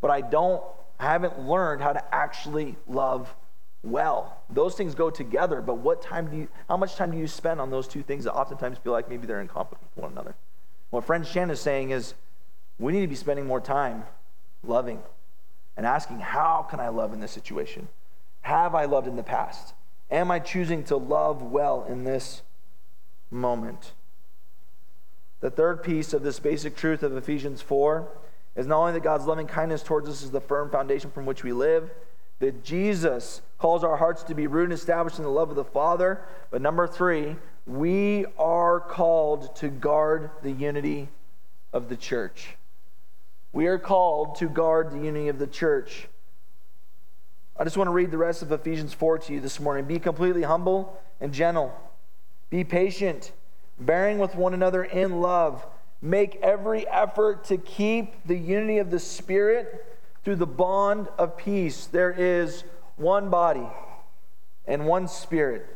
but 0.00 0.10
I 0.10 0.20
don't 0.20 0.62
I 0.98 1.06
haven't 1.06 1.40
learned 1.40 1.82
how 1.82 1.92
to 1.92 2.14
actually 2.14 2.76
love 2.86 3.34
well. 3.82 4.40
Those 4.48 4.76
things 4.76 4.94
go 4.94 5.10
together, 5.10 5.60
but 5.60 5.78
what 5.78 6.00
time 6.00 6.30
do 6.30 6.36
you 6.36 6.48
how 6.68 6.76
much 6.76 6.94
time 6.94 7.10
do 7.10 7.18
you 7.18 7.26
spend 7.26 7.60
on 7.60 7.70
those 7.70 7.88
two 7.88 8.02
things 8.02 8.24
that 8.24 8.32
oftentimes 8.32 8.78
feel 8.78 8.92
like 8.92 9.08
maybe 9.08 9.26
they're 9.26 9.40
in 9.40 9.48
conflict 9.48 9.82
with 9.82 10.02
one 10.02 10.12
another? 10.12 10.34
What 10.90 11.04
Francis 11.04 11.32
Chan 11.32 11.50
is 11.50 11.60
saying 11.60 11.90
is 11.90 12.14
we 12.78 12.92
need 12.92 13.02
to 13.02 13.08
be 13.08 13.14
spending 13.14 13.46
more 13.46 13.60
time 13.60 14.04
loving 14.64 15.02
and 15.76 15.86
asking, 15.86 16.18
how 16.18 16.66
can 16.68 16.80
I 16.80 16.88
love 16.88 17.12
in 17.12 17.20
this 17.20 17.32
situation? 17.32 17.88
Have 18.42 18.74
I 18.74 18.84
loved 18.84 19.06
in 19.06 19.16
the 19.16 19.22
past? 19.22 19.74
Am 20.10 20.30
I 20.30 20.38
choosing 20.38 20.84
to 20.84 20.96
love 20.96 21.42
well 21.42 21.84
in 21.88 22.04
this 22.04 22.42
moment? 23.30 23.92
The 25.40 25.50
third 25.50 25.82
piece 25.82 26.12
of 26.12 26.22
this 26.22 26.38
basic 26.38 26.76
truth 26.76 27.02
of 27.02 27.16
Ephesians 27.16 27.62
4 27.62 28.08
is 28.54 28.66
not 28.66 28.78
only 28.78 28.92
that 28.92 29.02
God's 29.02 29.26
loving 29.26 29.46
kindness 29.46 29.82
towards 29.82 30.08
us 30.08 30.22
is 30.22 30.30
the 30.30 30.40
firm 30.40 30.70
foundation 30.70 31.10
from 31.10 31.26
which 31.26 31.42
we 31.42 31.52
live, 31.52 31.90
that 32.38 32.62
Jesus 32.62 33.40
calls 33.58 33.84
our 33.84 33.96
hearts 33.96 34.22
to 34.24 34.34
be 34.34 34.46
rooted 34.46 34.70
and 34.70 34.78
established 34.78 35.18
in 35.18 35.24
the 35.24 35.30
love 35.30 35.48
of 35.50 35.56
the 35.56 35.64
Father, 35.64 36.20
but 36.50 36.60
number 36.60 36.86
three, 36.86 37.36
we 37.66 38.26
are 38.36 38.80
called 38.80 39.54
to 39.56 39.68
guard 39.68 40.30
the 40.42 40.50
unity 40.50 41.08
of 41.72 41.88
the 41.88 41.96
church. 41.96 42.56
We 43.52 43.66
are 43.66 43.78
called 43.78 44.36
to 44.36 44.48
guard 44.48 44.90
the 44.90 44.98
unity 44.98 45.28
of 45.28 45.38
the 45.38 45.46
church. 45.46 46.08
I 47.54 47.64
just 47.64 47.76
want 47.76 47.88
to 47.88 47.92
read 47.92 48.10
the 48.10 48.18
rest 48.18 48.40
of 48.40 48.50
Ephesians 48.50 48.94
4 48.94 49.18
to 49.18 49.34
you 49.34 49.40
this 49.40 49.60
morning. 49.60 49.84
Be 49.84 49.98
completely 49.98 50.42
humble 50.42 50.98
and 51.20 51.34
gentle. 51.34 51.78
Be 52.48 52.64
patient, 52.64 53.32
bearing 53.78 54.18
with 54.18 54.34
one 54.34 54.54
another 54.54 54.82
in 54.82 55.20
love. 55.20 55.66
Make 56.00 56.36
every 56.36 56.88
effort 56.88 57.44
to 57.44 57.58
keep 57.58 58.14
the 58.24 58.36
unity 58.36 58.78
of 58.78 58.90
the 58.90 58.98
Spirit 58.98 59.86
through 60.24 60.36
the 60.36 60.46
bond 60.46 61.08
of 61.18 61.36
peace. 61.36 61.86
There 61.86 62.10
is 62.10 62.64
one 62.96 63.28
body 63.28 63.66
and 64.66 64.86
one 64.86 65.08
Spirit. 65.08 65.66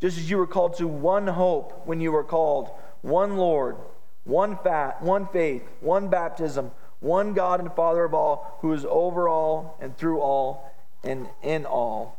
Just 0.00 0.18
as 0.18 0.28
you 0.28 0.36
were 0.36 0.48
called 0.48 0.76
to 0.78 0.88
one 0.88 1.28
hope 1.28 1.86
when 1.86 2.00
you 2.00 2.10
were 2.10 2.24
called, 2.24 2.70
one 3.02 3.36
Lord, 3.36 3.76
one 4.24 4.58
fat, 4.58 5.00
one 5.00 5.28
faith, 5.28 5.62
one 5.80 6.08
baptism 6.08 6.72
one 7.04 7.34
God 7.34 7.60
and 7.60 7.70
Father 7.74 8.04
of 8.04 8.14
all, 8.14 8.58
who 8.60 8.72
is 8.72 8.86
over 8.88 9.28
all 9.28 9.76
and 9.80 9.96
through 9.96 10.20
all 10.20 10.72
and 11.04 11.28
in 11.42 11.66
all. 11.66 12.18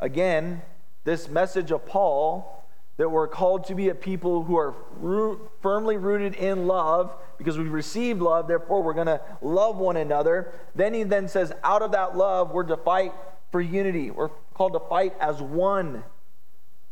Again, 0.00 0.62
this 1.04 1.28
message 1.28 1.70
of 1.70 1.86
Paul 1.86 2.52
that 2.96 3.08
we're 3.08 3.28
called 3.28 3.66
to 3.66 3.74
be 3.74 3.88
a 3.88 3.94
people 3.94 4.42
who 4.42 4.56
are 4.56 4.74
root, 4.98 5.38
firmly 5.62 5.96
rooted 5.96 6.34
in 6.34 6.66
love 6.66 7.14
because 7.38 7.56
we 7.56 7.64
received 7.64 8.20
love, 8.20 8.48
therefore 8.48 8.82
we're 8.82 8.94
going 8.94 9.06
to 9.06 9.20
love 9.42 9.76
one 9.76 9.96
another. 9.96 10.52
Then 10.74 10.92
he 10.92 11.02
then 11.04 11.28
says, 11.28 11.52
out 11.62 11.82
of 11.82 11.92
that 11.92 12.16
love, 12.16 12.50
we're 12.50 12.64
to 12.64 12.76
fight 12.76 13.12
for 13.52 13.60
unity. 13.60 14.10
We're 14.10 14.30
called 14.54 14.72
to 14.72 14.80
fight 14.80 15.14
as 15.20 15.40
one. 15.40 16.02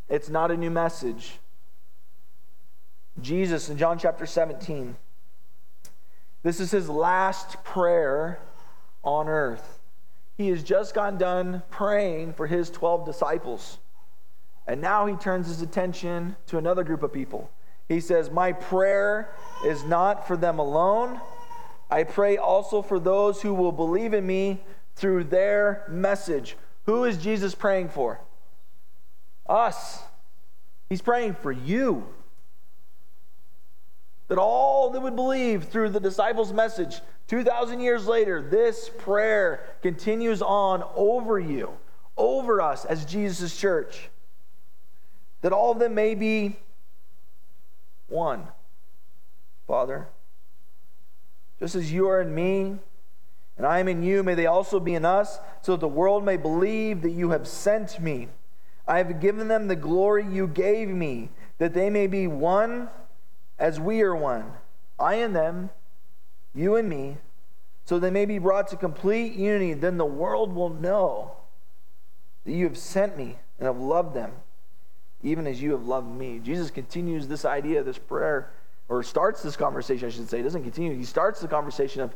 It's 0.09 0.29
not 0.29 0.51
a 0.51 0.57
new 0.57 0.71
message. 0.71 1.39
Jesus 3.21 3.69
in 3.71 3.79
John 3.79 3.99
chapter 3.99 4.27
17 4.27 4.97
this 6.45 6.61
is 6.61 6.71
his 6.71 6.89
last 6.89 7.65
prayer 7.65 8.39
on 9.03 9.29
earth. 9.29 9.81
He 10.37 10.49
has 10.51 10.63
just 10.63 10.95
gotten 10.95 11.19
done 11.19 11.63
praying 11.71 12.35
for 12.35 12.47
his 12.47 12.71
12 12.71 13.07
disciples. 13.07 13.79
And 14.67 14.81
now 14.81 15.07
he 15.07 15.17
turns 15.17 15.49
his 15.49 15.63
attention 15.63 16.37
to 16.47 16.59
another 16.59 16.85
group 16.85 17.03
of 17.03 17.13
people. 17.13 17.51
He 17.89 17.99
says, 17.99 18.31
My 18.31 18.53
prayer 18.53 19.35
is 19.65 19.85
not 19.85 20.27
for 20.27 20.37
them 20.37 20.59
alone. 20.59 21.19
I 21.91 22.05
pray 22.05 22.37
also 22.37 22.83
for 22.83 22.99
those 22.99 23.41
who 23.41 23.55
will 23.55 23.73
believe 23.73 24.15
in 24.15 24.27
me 24.27 24.63
through 24.97 25.25
their 25.25 25.85
message. 25.89 26.57
Who 26.87 27.05
is 27.05 27.17
Jesus 27.17 27.55
praying 27.55 27.89
for? 27.89 28.21
Us. 29.47 30.03
He's 30.91 31.03
praying 31.03 31.35
for 31.35 31.53
you 31.53 32.07
that 34.29 34.39
all 34.39 34.91
that 34.91 35.01
would 35.01 35.17
believe 35.17 35.65
through 35.65 35.91
the 35.91 36.01
disciples' 36.01 36.53
message 36.53 37.01
2,000 37.29 37.81
years 37.81 38.07
later, 38.07 38.43
this 38.43 38.91
prayer 38.99 39.65
continues 39.83 40.43
on 40.43 40.85
over 40.95 41.39
you, 41.39 41.71
over 42.17 42.61
us 42.61 42.85
as 42.85 43.05
Jesus' 43.05 43.59
church. 43.59 44.11
That 45.41 45.53
all 45.53 45.73
of 45.73 45.79
them 45.79 45.95
may 45.95 46.15
be 46.15 46.57
one. 48.09 48.49
Father, 49.67 50.09
just 51.59 51.75
as 51.75 51.93
you 51.93 52.09
are 52.09 52.21
in 52.21 52.35
me 52.35 52.77
and 53.57 53.67
I 53.67 53.79
am 53.79 53.89
in 53.89 54.03
you, 54.03 54.23
may 54.23 54.35
they 54.35 54.47
also 54.47 54.81
be 54.81 54.95
in 54.95 55.05
us, 55.05 55.39
so 55.63 55.73
that 55.73 55.81
the 55.81 55.89
world 55.89 56.25
may 56.25 56.37
believe 56.37 57.03
that 57.03 57.13
you 57.13 57.31
have 57.31 57.47
sent 57.47 58.01
me. 58.01 58.29
I 58.87 58.99
have 58.99 59.21
given 59.21 59.49
them 59.49 59.69
the 59.69 59.77
glory 59.77 60.27
you 60.27 60.47
gave 60.47 60.89
me, 60.89 61.31
that 61.59 61.73
they 61.73 61.89
may 61.89 62.07
be 62.07 62.27
one 62.27 62.89
as 63.65 63.81
we 63.81 64.03
are 64.03 64.15
one, 64.15 64.45
I 64.99 65.15
and 65.15 65.35
them, 65.35 65.71
you 66.55 66.77
and 66.77 66.87
me, 66.87 67.17
so 67.87 67.99
they 67.99 68.11
may 68.11 68.27
be 68.27 68.39
brought 68.39 68.69
to 68.69 68.77
complete 68.77 69.33
unity. 69.37 69.73
Then 69.73 69.97
the 69.97 70.05
world 70.05 70.53
will 70.53 70.69
know 70.69 71.33
that 72.45 72.53
you 72.53 72.67
have 72.67 72.77
sent 72.77 73.17
me 73.17 73.39
and 73.59 73.67
have 73.67 73.79
loved 73.79 74.15
them, 74.15 74.33
even 75.23 75.47
as 75.47 75.63
you 75.63 75.73
have 75.73 75.87
loved 75.87 76.15
me. 76.15 76.41
Jesus 76.41 76.71
continues 76.71 77.27
this 77.27 77.47
idea, 77.47 77.83
this 77.83 77.97
prayer, 77.97 78.53
or 78.91 79.03
starts 79.03 79.43
this 79.43 79.57
conversation, 79.57 80.09
I 80.09 80.11
should 80.11 80.29
say. 80.29 80.37
He 80.37 80.43
doesn't 80.43 80.63
continue. 80.63 80.95
He 80.95 81.05
starts 81.05 81.41
the 81.41 81.49
conversation 81.49 82.03
of 82.03 82.15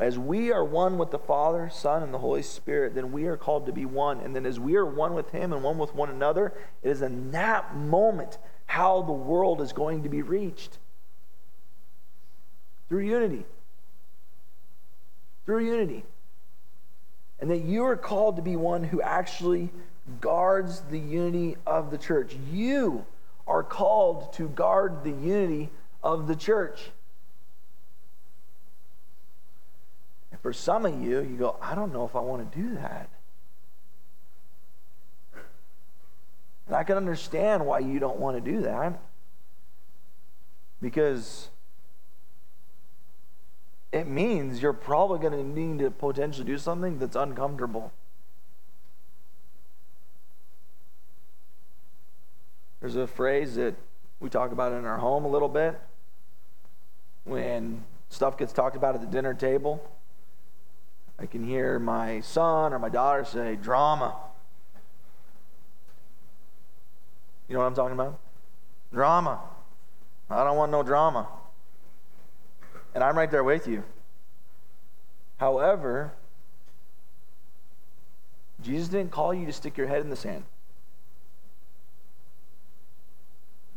as 0.00 0.18
we 0.18 0.50
are 0.50 0.64
one 0.64 0.98
with 0.98 1.12
the 1.12 1.18
Father, 1.20 1.70
Son, 1.72 2.02
and 2.02 2.12
the 2.12 2.18
Holy 2.18 2.42
Spirit, 2.42 2.96
then 2.96 3.12
we 3.12 3.26
are 3.26 3.36
called 3.36 3.66
to 3.66 3.72
be 3.72 3.84
one. 3.84 4.18
And 4.18 4.34
then 4.34 4.46
as 4.46 4.58
we 4.58 4.74
are 4.74 4.84
one 4.84 5.14
with 5.14 5.30
Him 5.30 5.52
and 5.52 5.62
one 5.62 5.78
with 5.78 5.94
one 5.94 6.10
another, 6.10 6.54
it 6.82 6.90
is 6.90 7.02
in 7.02 7.30
that 7.30 7.76
moment 7.76 8.38
how 8.66 9.02
the 9.02 9.12
world 9.12 9.60
is 9.60 9.72
going 9.72 10.02
to 10.02 10.08
be 10.08 10.22
reached 10.22 10.78
through 12.88 13.04
unity. 13.04 13.44
Through 15.44 15.66
unity. 15.66 16.04
And 17.40 17.50
that 17.50 17.62
you 17.62 17.84
are 17.84 17.96
called 17.96 18.36
to 18.36 18.42
be 18.42 18.56
one 18.56 18.84
who 18.84 19.00
actually 19.00 19.70
guards 20.20 20.80
the 20.90 20.98
unity 20.98 21.56
of 21.66 21.90
the 21.90 21.98
church. 21.98 22.36
You 22.52 23.04
are 23.46 23.62
called 23.62 24.32
to 24.34 24.48
guard 24.48 25.04
the 25.04 25.10
unity 25.10 25.70
of 26.02 26.26
the 26.26 26.36
church. 26.36 26.90
And 30.30 30.40
for 30.40 30.52
some 30.52 30.84
of 30.84 31.00
you, 31.00 31.20
you 31.20 31.36
go, 31.36 31.56
I 31.60 31.74
don't 31.74 31.92
know 31.92 32.04
if 32.04 32.16
I 32.16 32.20
want 32.20 32.50
to 32.50 32.58
do 32.58 32.74
that. 32.74 33.08
And 36.66 36.76
I 36.76 36.84
can 36.84 36.96
understand 36.96 37.64
why 37.64 37.78
you 37.78 37.98
don't 37.98 38.18
want 38.18 38.36
to 38.36 38.52
do 38.52 38.60
that. 38.62 39.00
Because 40.82 41.48
it 43.92 44.06
means 44.06 44.60
you're 44.60 44.72
probably 44.72 45.18
going 45.18 45.32
to 45.32 45.60
need 45.60 45.78
to 45.80 45.90
potentially 45.90 46.46
do 46.46 46.58
something 46.58 46.98
that's 46.98 47.16
uncomfortable. 47.16 47.92
There's 52.80 52.96
a 52.96 53.06
phrase 53.06 53.56
that 53.56 53.74
we 54.20 54.28
talk 54.28 54.52
about 54.52 54.72
in 54.72 54.84
our 54.84 54.98
home 54.98 55.24
a 55.24 55.28
little 55.28 55.48
bit 55.48 55.80
when 57.24 57.84
stuff 58.08 58.38
gets 58.38 58.52
talked 58.52 58.76
about 58.76 58.94
at 58.94 59.00
the 59.00 59.06
dinner 59.06 59.34
table. 59.34 59.90
I 61.18 61.26
can 61.26 61.44
hear 61.44 61.78
my 61.78 62.20
son 62.20 62.72
or 62.72 62.78
my 62.78 62.88
daughter 62.88 63.24
say, 63.24 63.56
drama. 63.56 64.14
You 67.48 67.54
know 67.54 67.60
what 67.60 67.66
I'm 67.66 67.74
talking 67.74 67.94
about? 67.94 68.20
Drama. 68.92 69.40
I 70.30 70.44
don't 70.44 70.56
want 70.56 70.70
no 70.70 70.82
drama. 70.82 71.26
And 72.98 73.04
I'm 73.04 73.16
right 73.16 73.30
there 73.30 73.44
with 73.44 73.68
you. 73.68 73.84
However, 75.36 76.14
Jesus 78.60 78.88
didn't 78.88 79.12
call 79.12 79.32
you 79.32 79.46
to 79.46 79.52
stick 79.52 79.76
your 79.76 79.86
head 79.86 80.00
in 80.00 80.10
the 80.10 80.16
sand. 80.16 80.42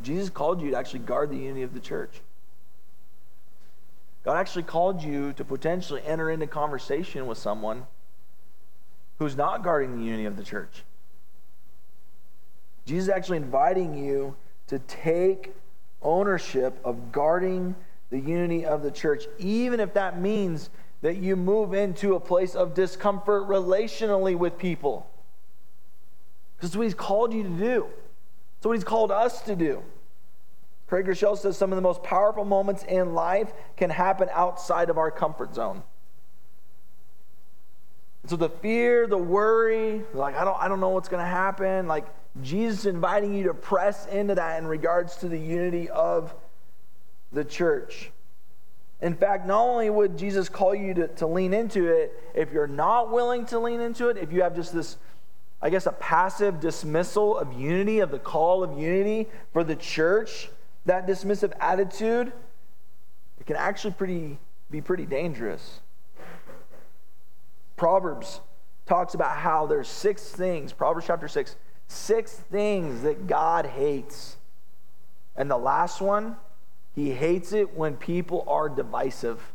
Jesus 0.01 0.31
called 0.31 0.59
you 0.59 0.71
to 0.71 0.75
actually 0.75 1.01
guard 1.01 1.29
the 1.29 1.37
unity 1.37 1.61
of 1.61 1.75
the 1.75 1.79
church. 1.79 2.21
God 4.25 4.37
actually 4.37 4.63
called 4.63 5.03
you 5.03 5.33
to 5.33 5.45
potentially 5.45 6.01
enter 6.03 6.31
into 6.31 6.47
conversation 6.47 7.27
with 7.27 7.37
someone 7.37 7.85
who's 9.19 9.37
not 9.37 9.63
guarding 9.63 9.99
the 9.99 10.03
unity 10.03 10.25
of 10.25 10.35
the 10.35 10.43
church. 10.43 10.81
Jesus 12.87 13.03
is 13.03 13.09
actually 13.09 13.37
inviting 13.37 13.95
you 13.95 14.35
to 14.65 14.79
take 14.79 15.53
ownership 16.01 16.79
of 16.83 17.11
guarding 17.11 17.75
the 18.11 18.19
unity 18.19 18.65
of 18.65 18.83
the 18.83 18.91
church, 18.91 19.23
even 19.39 19.79
if 19.79 19.93
that 19.95 20.21
means 20.21 20.69
that 21.01 21.17
you 21.17 21.35
move 21.35 21.73
into 21.73 22.13
a 22.13 22.19
place 22.19 22.53
of 22.53 22.75
discomfort 22.75 23.47
relationally 23.47 24.37
with 24.37 24.57
people. 24.57 25.09
Because 26.57 26.77
what 26.77 26.83
he's 26.83 26.93
called 26.93 27.33
you 27.33 27.41
to 27.41 27.49
do. 27.49 27.87
That's 28.57 28.67
what 28.67 28.73
he's 28.73 28.83
called 28.83 29.11
us 29.11 29.41
to 29.43 29.55
do. 29.55 29.81
Craig 30.87 31.05
Groeschel 31.05 31.37
says 31.37 31.57
some 31.57 31.71
of 31.71 31.77
the 31.77 31.81
most 31.81 32.03
powerful 32.03 32.45
moments 32.45 32.83
in 32.83 33.15
life 33.15 33.51
can 33.77 33.89
happen 33.89 34.29
outside 34.31 34.89
of 34.89 34.97
our 34.97 35.09
comfort 35.09 35.55
zone. 35.55 35.81
So 38.27 38.35
the 38.35 38.49
fear, 38.49 39.07
the 39.07 39.17
worry, 39.17 40.03
like 40.13 40.35
I 40.35 40.43
don't, 40.43 40.61
I 40.61 40.67
don't 40.67 40.79
know 40.79 40.89
what's 40.89 41.09
going 41.09 41.23
to 41.23 41.29
happen. 41.29 41.87
Like 41.87 42.05
Jesus 42.43 42.85
inviting 42.85 43.33
you 43.33 43.45
to 43.45 43.53
press 43.53 44.05
into 44.07 44.35
that 44.35 44.59
in 44.59 44.67
regards 44.67 45.15
to 45.17 45.29
the 45.29 45.39
unity 45.39 45.89
of 45.89 46.35
the 47.31 47.43
church. 47.43 48.11
In 49.01 49.15
fact, 49.15 49.47
not 49.47 49.61
only 49.61 49.89
would 49.89 50.17
Jesus 50.17 50.47
call 50.47 50.75
you 50.75 50.93
to, 50.93 51.07
to 51.07 51.27
lean 51.27 51.53
into 51.53 51.87
it, 51.87 52.13
if 52.35 52.51
you're 52.51 52.67
not 52.67 53.11
willing 53.11 53.45
to 53.47 53.59
lean 53.59 53.81
into 53.81 54.09
it, 54.09 54.17
if 54.17 54.31
you 54.31 54.43
have 54.43 54.55
just 54.55 54.73
this, 54.73 54.97
I 55.61 55.71
guess, 55.71 55.87
a 55.87 55.91
passive 55.91 56.59
dismissal 56.59 57.37
of 57.37 57.53
unity, 57.53 57.99
of 57.99 58.11
the 58.11 58.19
call 58.19 58.63
of 58.63 58.77
unity 58.77 59.27
for 59.53 59.63
the 59.63 59.75
church, 59.75 60.49
that 60.85 61.07
dismissive 61.07 61.51
attitude, 61.59 62.31
it 63.39 63.47
can 63.47 63.55
actually 63.55 63.93
pretty, 63.93 64.37
be 64.69 64.81
pretty 64.81 65.05
dangerous. 65.05 65.79
Proverbs 67.75 68.41
talks 68.85 69.15
about 69.15 69.35
how 69.37 69.65
there's 69.65 69.87
six 69.87 70.29
things, 70.29 70.73
Proverbs 70.73 71.07
chapter 71.07 71.27
6, 71.27 71.55
six 71.87 72.33
things 72.33 73.01
that 73.01 73.25
God 73.25 73.65
hates. 73.65 74.37
And 75.35 75.49
the 75.49 75.57
last 75.57 76.01
one, 76.01 76.35
he 76.95 77.11
hates 77.11 77.53
it 77.53 77.75
when 77.75 77.95
people 77.95 78.43
are 78.47 78.67
divisive. 78.67 79.51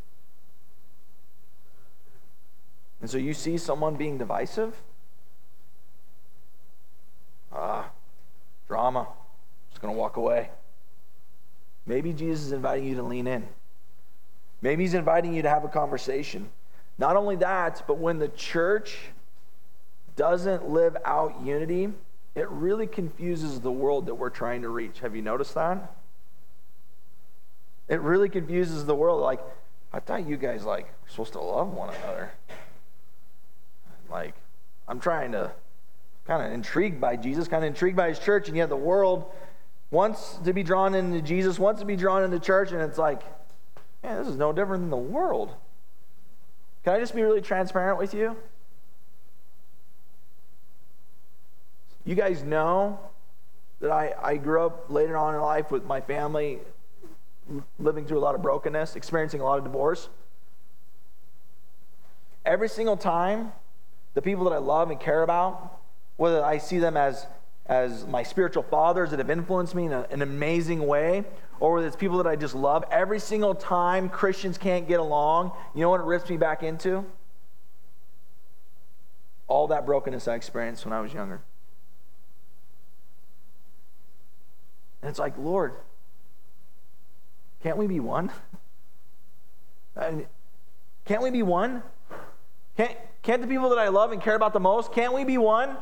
And 2.99 3.09
so 3.09 3.17
you 3.17 3.33
see 3.33 3.57
someone 3.57 3.95
being 3.95 4.17
divisive? 4.17 4.75
Ah, 7.53 7.89
drama. 8.67 9.07
Just 9.69 9.81
going 9.81 9.93
to 9.93 9.99
walk 9.99 10.17
away. 10.17 10.49
Maybe 11.85 12.11
Jesus 12.11 12.47
is 12.47 12.51
inviting 12.51 12.85
you 12.85 12.95
to 12.95 13.03
lean 13.03 13.27
in. 13.27 13.47
Maybe 14.61 14.83
he's 14.83 14.95
inviting 14.95 15.33
you 15.33 15.43
to 15.43 15.49
have 15.49 15.63
a 15.63 15.69
conversation. 15.69 16.49
Not 16.97 17.15
only 17.15 17.35
that, 17.37 17.83
but 17.87 17.99
when 17.99 18.17
the 18.17 18.29
church 18.29 18.97
doesn't 20.15 20.67
live 20.67 20.97
out 21.05 21.39
unity, 21.43 21.93
it 22.33 22.49
really 22.49 22.87
confuses 22.87 23.59
the 23.59 23.71
world 23.71 24.07
that 24.07 24.15
we're 24.15 24.31
trying 24.31 24.63
to 24.63 24.69
reach. 24.69 24.99
Have 24.99 25.15
you 25.15 25.21
noticed 25.21 25.53
that? 25.53 25.96
It 27.87 28.01
really 28.01 28.29
confuses 28.29 28.85
the 28.85 28.95
world. 28.95 29.21
Like, 29.21 29.39
I 29.93 29.99
thought 29.99 30.27
you 30.27 30.37
guys 30.37 30.65
like 30.65 30.85
were 30.85 31.09
supposed 31.09 31.33
to 31.33 31.41
love 31.41 31.73
one 31.73 31.93
another. 31.95 32.31
Like, 34.09 34.35
I'm 34.87 34.99
trying 34.99 35.31
to 35.33 35.51
kind 36.25 36.45
of 36.45 36.51
intrigued 36.51 36.99
by 36.99 37.15
Jesus, 37.15 37.47
kind 37.47 37.63
of 37.63 37.69
intrigued 37.69 37.95
by 37.95 38.09
his 38.09 38.19
church, 38.19 38.47
and 38.47 38.57
yet 38.57 38.69
the 38.69 38.75
world 38.75 39.31
wants 39.91 40.37
to 40.43 40.53
be 40.53 40.63
drawn 40.63 40.93
into 40.93 41.21
Jesus, 41.21 41.57
wants 41.57 41.79
to 41.79 41.85
be 41.85 41.95
drawn 41.95 42.23
into 42.23 42.39
church, 42.39 42.71
and 42.71 42.81
it's 42.81 42.97
like, 42.97 43.21
man, 44.03 44.19
this 44.19 44.27
is 44.27 44.35
no 44.35 44.51
different 44.51 44.83
than 44.83 44.89
the 44.89 44.97
world. 44.97 45.53
Can 46.83 46.93
I 46.93 46.99
just 46.99 47.15
be 47.15 47.21
really 47.21 47.41
transparent 47.41 47.97
with 47.97 48.13
you? 48.13 48.35
You 52.05 52.15
guys 52.15 52.43
know 52.43 52.99
that 53.79 53.91
I, 53.91 54.13
I 54.21 54.37
grew 54.37 54.65
up 54.65 54.89
later 54.89 55.17
on 55.17 55.35
in 55.35 55.41
life 55.41 55.71
with 55.71 55.85
my 55.85 56.01
family 56.01 56.59
living 57.79 58.05
through 58.05 58.19
a 58.19 58.21
lot 58.21 58.35
of 58.35 58.41
brokenness, 58.41 58.95
experiencing 58.95 59.41
a 59.41 59.43
lot 59.43 59.57
of 59.57 59.63
divorce. 59.63 60.09
Every 62.45 62.69
single 62.69 62.97
time, 62.97 63.51
the 64.13 64.21
people 64.21 64.45
that 64.45 64.53
I 64.53 64.57
love 64.57 64.89
and 64.89 64.99
care 64.99 65.23
about, 65.23 65.79
whether 66.15 66.43
I 66.43 66.57
see 66.57 66.79
them 66.79 66.97
as, 66.97 67.27
as 67.65 68.05
my 68.07 68.23
spiritual 68.23 68.63
fathers 68.63 69.11
that 69.11 69.19
have 69.19 69.29
influenced 69.29 69.75
me 69.75 69.85
in 69.85 69.93
a, 69.93 70.07
an 70.09 70.21
amazing 70.21 70.85
way, 70.85 71.23
or 71.59 71.73
whether 71.73 71.87
it's 71.87 71.95
people 71.95 72.17
that 72.17 72.27
I 72.27 72.35
just 72.35 72.55
love, 72.55 72.83
every 72.91 73.19
single 73.19 73.55
time 73.55 74.09
Christians 74.09 74.57
can't 74.57 74.87
get 74.87 74.99
along, 74.99 75.51
you 75.75 75.81
know 75.81 75.89
what 75.89 75.99
it 75.99 76.05
rips 76.05 76.29
me 76.29 76.37
back 76.37 76.63
into? 76.63 77.05
All 79.47 79.67
that 79.67 79.85
brokenness 79.85 80.27
I 80.27 80.35
experienced 80.35 80.85
when 80.85 80.93
I 80.93 81.01
was 81.01 81.13
younger. 81.13 81.41
And 85.01 85.09
it's 85.09 85.19
like, 85.19 85.37
Lord, 85.37 85.73
can't 87.63 87.77
we 87.77 87.87
be 87.87 87.99
one? 87.99 88.31
can't 91.05 91.21
we 91.21 91.31
be 91.31 91.43
one? 91.43 91.83
Can't, 92.75 92.95
can't 93.23 93.41
the 93.41 93.47
people 93.47 93.69
that 93.69 93.79
I 93.79 93.87
love 93.87 94.11
and 94.11 94.21
care 94.21 94.35
about 94.35 94.53
the 94.53 94.59
most, 94.59 94.93
can't 94.93 95.13
we 95.13 95.23
be 95.23 95.37
one? 95.37 95.75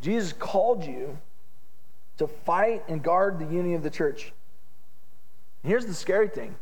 Jesus 0.00 0.32
called 0.32 0.84
you 0.84 1.18
to 2.18 2.26
fight 2.28 2.84
and 2.88 3.02
guard 3.02 3.38
the 3.38 3.46
unity 3.46 3.74
of 3.74 3.82
the 3.82 3.90
church. 3.90 4.32
Here's 5.64 5.86
the 5.86 5.94
scary 5.94 6.28
thing 6.28 6.54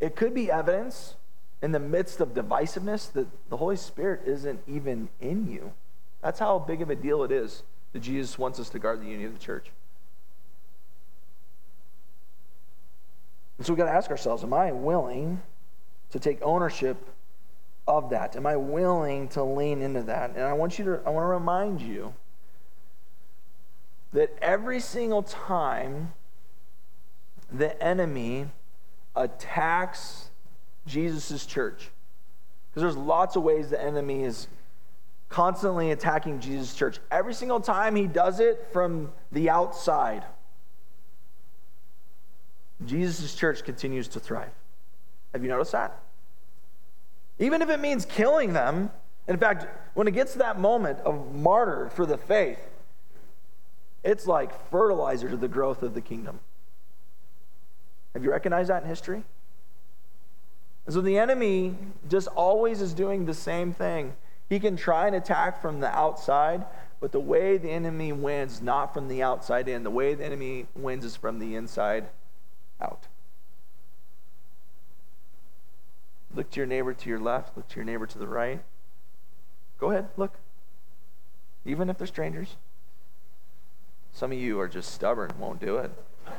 it 0.00 0.16
could 0.16 0.32
be 0.32 0.50
evidence 0.50 1.16
in 1.60 1.72
the 1.72 1.80
midst 1.80 2.20
of 2.20 2.34
divisiveness 2.34 3.12
that 3.12 3.26
the 3.50 3.56
Holy 3.56 3.76
Spirit 3.76 4.22
isn't 4.26 4.60
even 4.66 5.08
in 5.20 5.50
you. 5.50 5.72
That's 6.22 6.38
how 6.38 6.58
big 6.58 6.82
of 6.82 6.90
a 6.90 6.96
deal 6.96 7.24
it 7.24 7.32
is 7.32 7.62
that 7.92 8.00
Jesus 8.00 8.38
wants 8.38 8.60
us 8.60 8.68
to 8.70 8.78
guard 8.78 9.00
the 9.00 9.06
unity 9.06 9.24
of 9.24 9.32
the 9.32 9.44
church. 9.44 9.70
And 13.56 13.66
so 13.66 13.72
we've 13.72 13.78
got 13.78 13.86
to 13.86 13.96
ask 13.96 14.10
ourselves 14.10 14.42
Am 14.42 14.54
I 14.54 14.72
willing 14.72 15.42
to 16.10 16.18
take 16.18 16.40
ownership 16.42 16.96
of 17.86 18.10
that? 18.10 18.36
Am 18.36 18.46
I 18.46 18.56
willing 18.56 19.28
to 19.28 19.42
lean 19.42 19.82
into 19.82 20.02
that? 20.02 20.30
And 20.30 20.42
I 20.42 20.52
want 20.52 20.78
you 20.78 20.84
to, 20.84 21.00
I 21.04 21.10
want 21.10 21.24
to 21.24 21.28
remind 21.28 21.80
you 21.80 22.14
that 24.12 24.36
every 24.40 24.80
single 24.80 25.22
time 25.22 26.12
the 27.52 27.80
enemy 27.82 28.46
attacks 29.16 30.30
Jesus' 30.86 31.44
church, 31.44 31.90
because 32.70 32.82
there's 32.82 32.96
lots 32.96 33.36
of 33.36 33.42
ways 33.42 33.70
the 33.70 33.82
enemy 33.82 34.22
is 34.22 34.48
constantly 35.28 35.90
attacking 35.90 36.40
Jesus' 36.40 36.74
church. 36.74 36.98
Every 37.10 37.34
single 37.34 37.60
time 37.60 37.94
he 37.94 38.06
does 38.06 38.40
it 38.40 38.68
from 38.72 39.12
the 39.32 39.50
outside, 39.50 40.24
Jesus' 42.86 43.34
church 43.34 43.64
continues 43.64 44.08
to 44.08 44.20
thrive. 44.20 44.50
Have 45.32 45.42
you 45.42 45.48
noticed 45.48 45.72
that? 45.72 46.00
Even 47.38 47.62
if 47.62 47.68
it 47.68 47.80
means 47.80 48.04
killing 48.04 48.52
them, 48.52 48.90
in 49.26 49.36
fact, 49.36 49.66
when 49.94 50.08
it 50.08 50.12
gets 50.12 50.32
to 50.32 50.38
that 50.38 50.58
moment 50.58 50.98
of 51.00 51.34
martyr 51.34 51.90
for 51.90 52.06
the 52.06 52.16
faith, 52.16 52.60
it's 54.02 54.26
like 54.26 54.70
fertilizer 54.70 55.28
to 55.28 55.36
the 55.36 55.48
growth 55.48 55.82
of 55.82 55.94
the 55.94 56.00
kingdom. 56.00 56.40
Have 58.14 58.24
you 58.24 58.30
recognized 58.30 58.70
that 58.70 58.82
in 58.82 58.88
history? 58.88 59.24
And 60.86 60.94
so 60.94 61.00
the 61.00 61.18
enemy 61.18 61.76
just 62.08 62.28
always 62.28 62.80
is 62.80 62.94
doing 62.94 63.26
the 63.26 63.34
same 63.34 63.74
thing. 63.74 64.14
He 64.48 64.58
can 64.58 64.76
try 64.76 65.06
and 65.06 65.14
attack 65.14 65.60
from 65.60 65.80
the 65.80 65.88
outside, 65.88 66.64
but 67.00 67.12
the 67.12 67.20
way 67.20 67.58
the 67.58 67.70
enemy 67.70 68.12
wins, 68.12 68.62
not 68.62 68.94
from 68.94 69.08
the 69.08 69.22
outside 69.22 69.68
in, 69.68 69.82
the 69.82 69.90
way 69.90 70.14
the 70.14 70.24
enemy 70.24 70.66
wins 70.74 71.04
is 71.04 71.16
from 71.16 71.38
the 71.38 71.54
inside 71.54 72.08
out. 72.80 73.06
Look 76.34 76.50
to 76.50 76.60
your 76.60 76.66
neighbor 76.66 76.94
to 76.94 77.08
your 77.08 77.20
left, 77.20 77.56
look 77.56 77.68
to 77.68 77.76
your 77.76 77.84
neighbor 77.84 78.06
to 78.06 78.18
the 78.18 78.26
right. 78.26 78.62
Go 79.78 79.90
ahead, 79.90 80.08
look. 80.16 80.38
Even 81.64 81.90
if 81.90 81.98
they're 81.98 82.06
strangers. 82.06 82.56
Some 84.12 84.32
of 84.32 84.38
you 84.38 84.58
are 84.60 84.68
just 84.68 84.92
stubborn, 84.92 85.32
won't 85.38 85.60
do 85.60 85.76
it. 85.76 85.92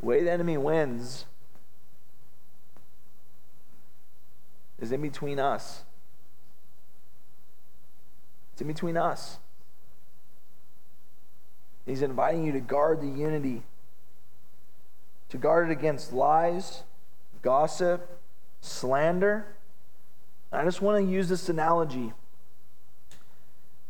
the 0.00 0.06
way 0.06 0.22
the 0.22 0.30
enemy 0.30 0.58
wins 0.58 1.24
is 4.80 4.92
in 4.92 5.02
between 5.02 5.38
us. 5.38 5.84
It's 8.52 8.62
in 8.62 8.68
between 8.68 8.96
us. 8.96 9.38
He's 11.86 12.02
inviting 12.02 12.44
you 12.44 12.52
to 12.52 12.60
guard 12.60 13.00
the 13.00 13.08
unity 13.08 13.62
to 15.28 15.36
guard 15.36 15.68
it 15.68 15.72
against 15.72 16.12
lies, 16.12 16.82
gossip, 17.42 18.18
slander. 18.60 19.46
I 20.52 20.64
just 20.64 20.80
want 20.80 21.04
to 21.04 21.10
use 21.10 21.28
this 21.28 21.48
analogy. 21.48 22.12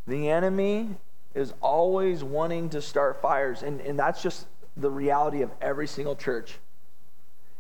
The 0.06 0.28
enemy 0.28 0.96
is 1.34 1.54
always 1.60 2.24
wanting 2.24 2.70
to 2.70 2.82
start 2.82 3.20
fires, 3.22 3.62
and, 3.62 3.80
and 3.80 3.98
that's 3.98 4.22
just 4.22 4.46
the 4.76 4.90
reality 4.90 5.42
of 5.42 5.50
every 5.60 5.86
single 5.86 6.16
church. 6.16 6.58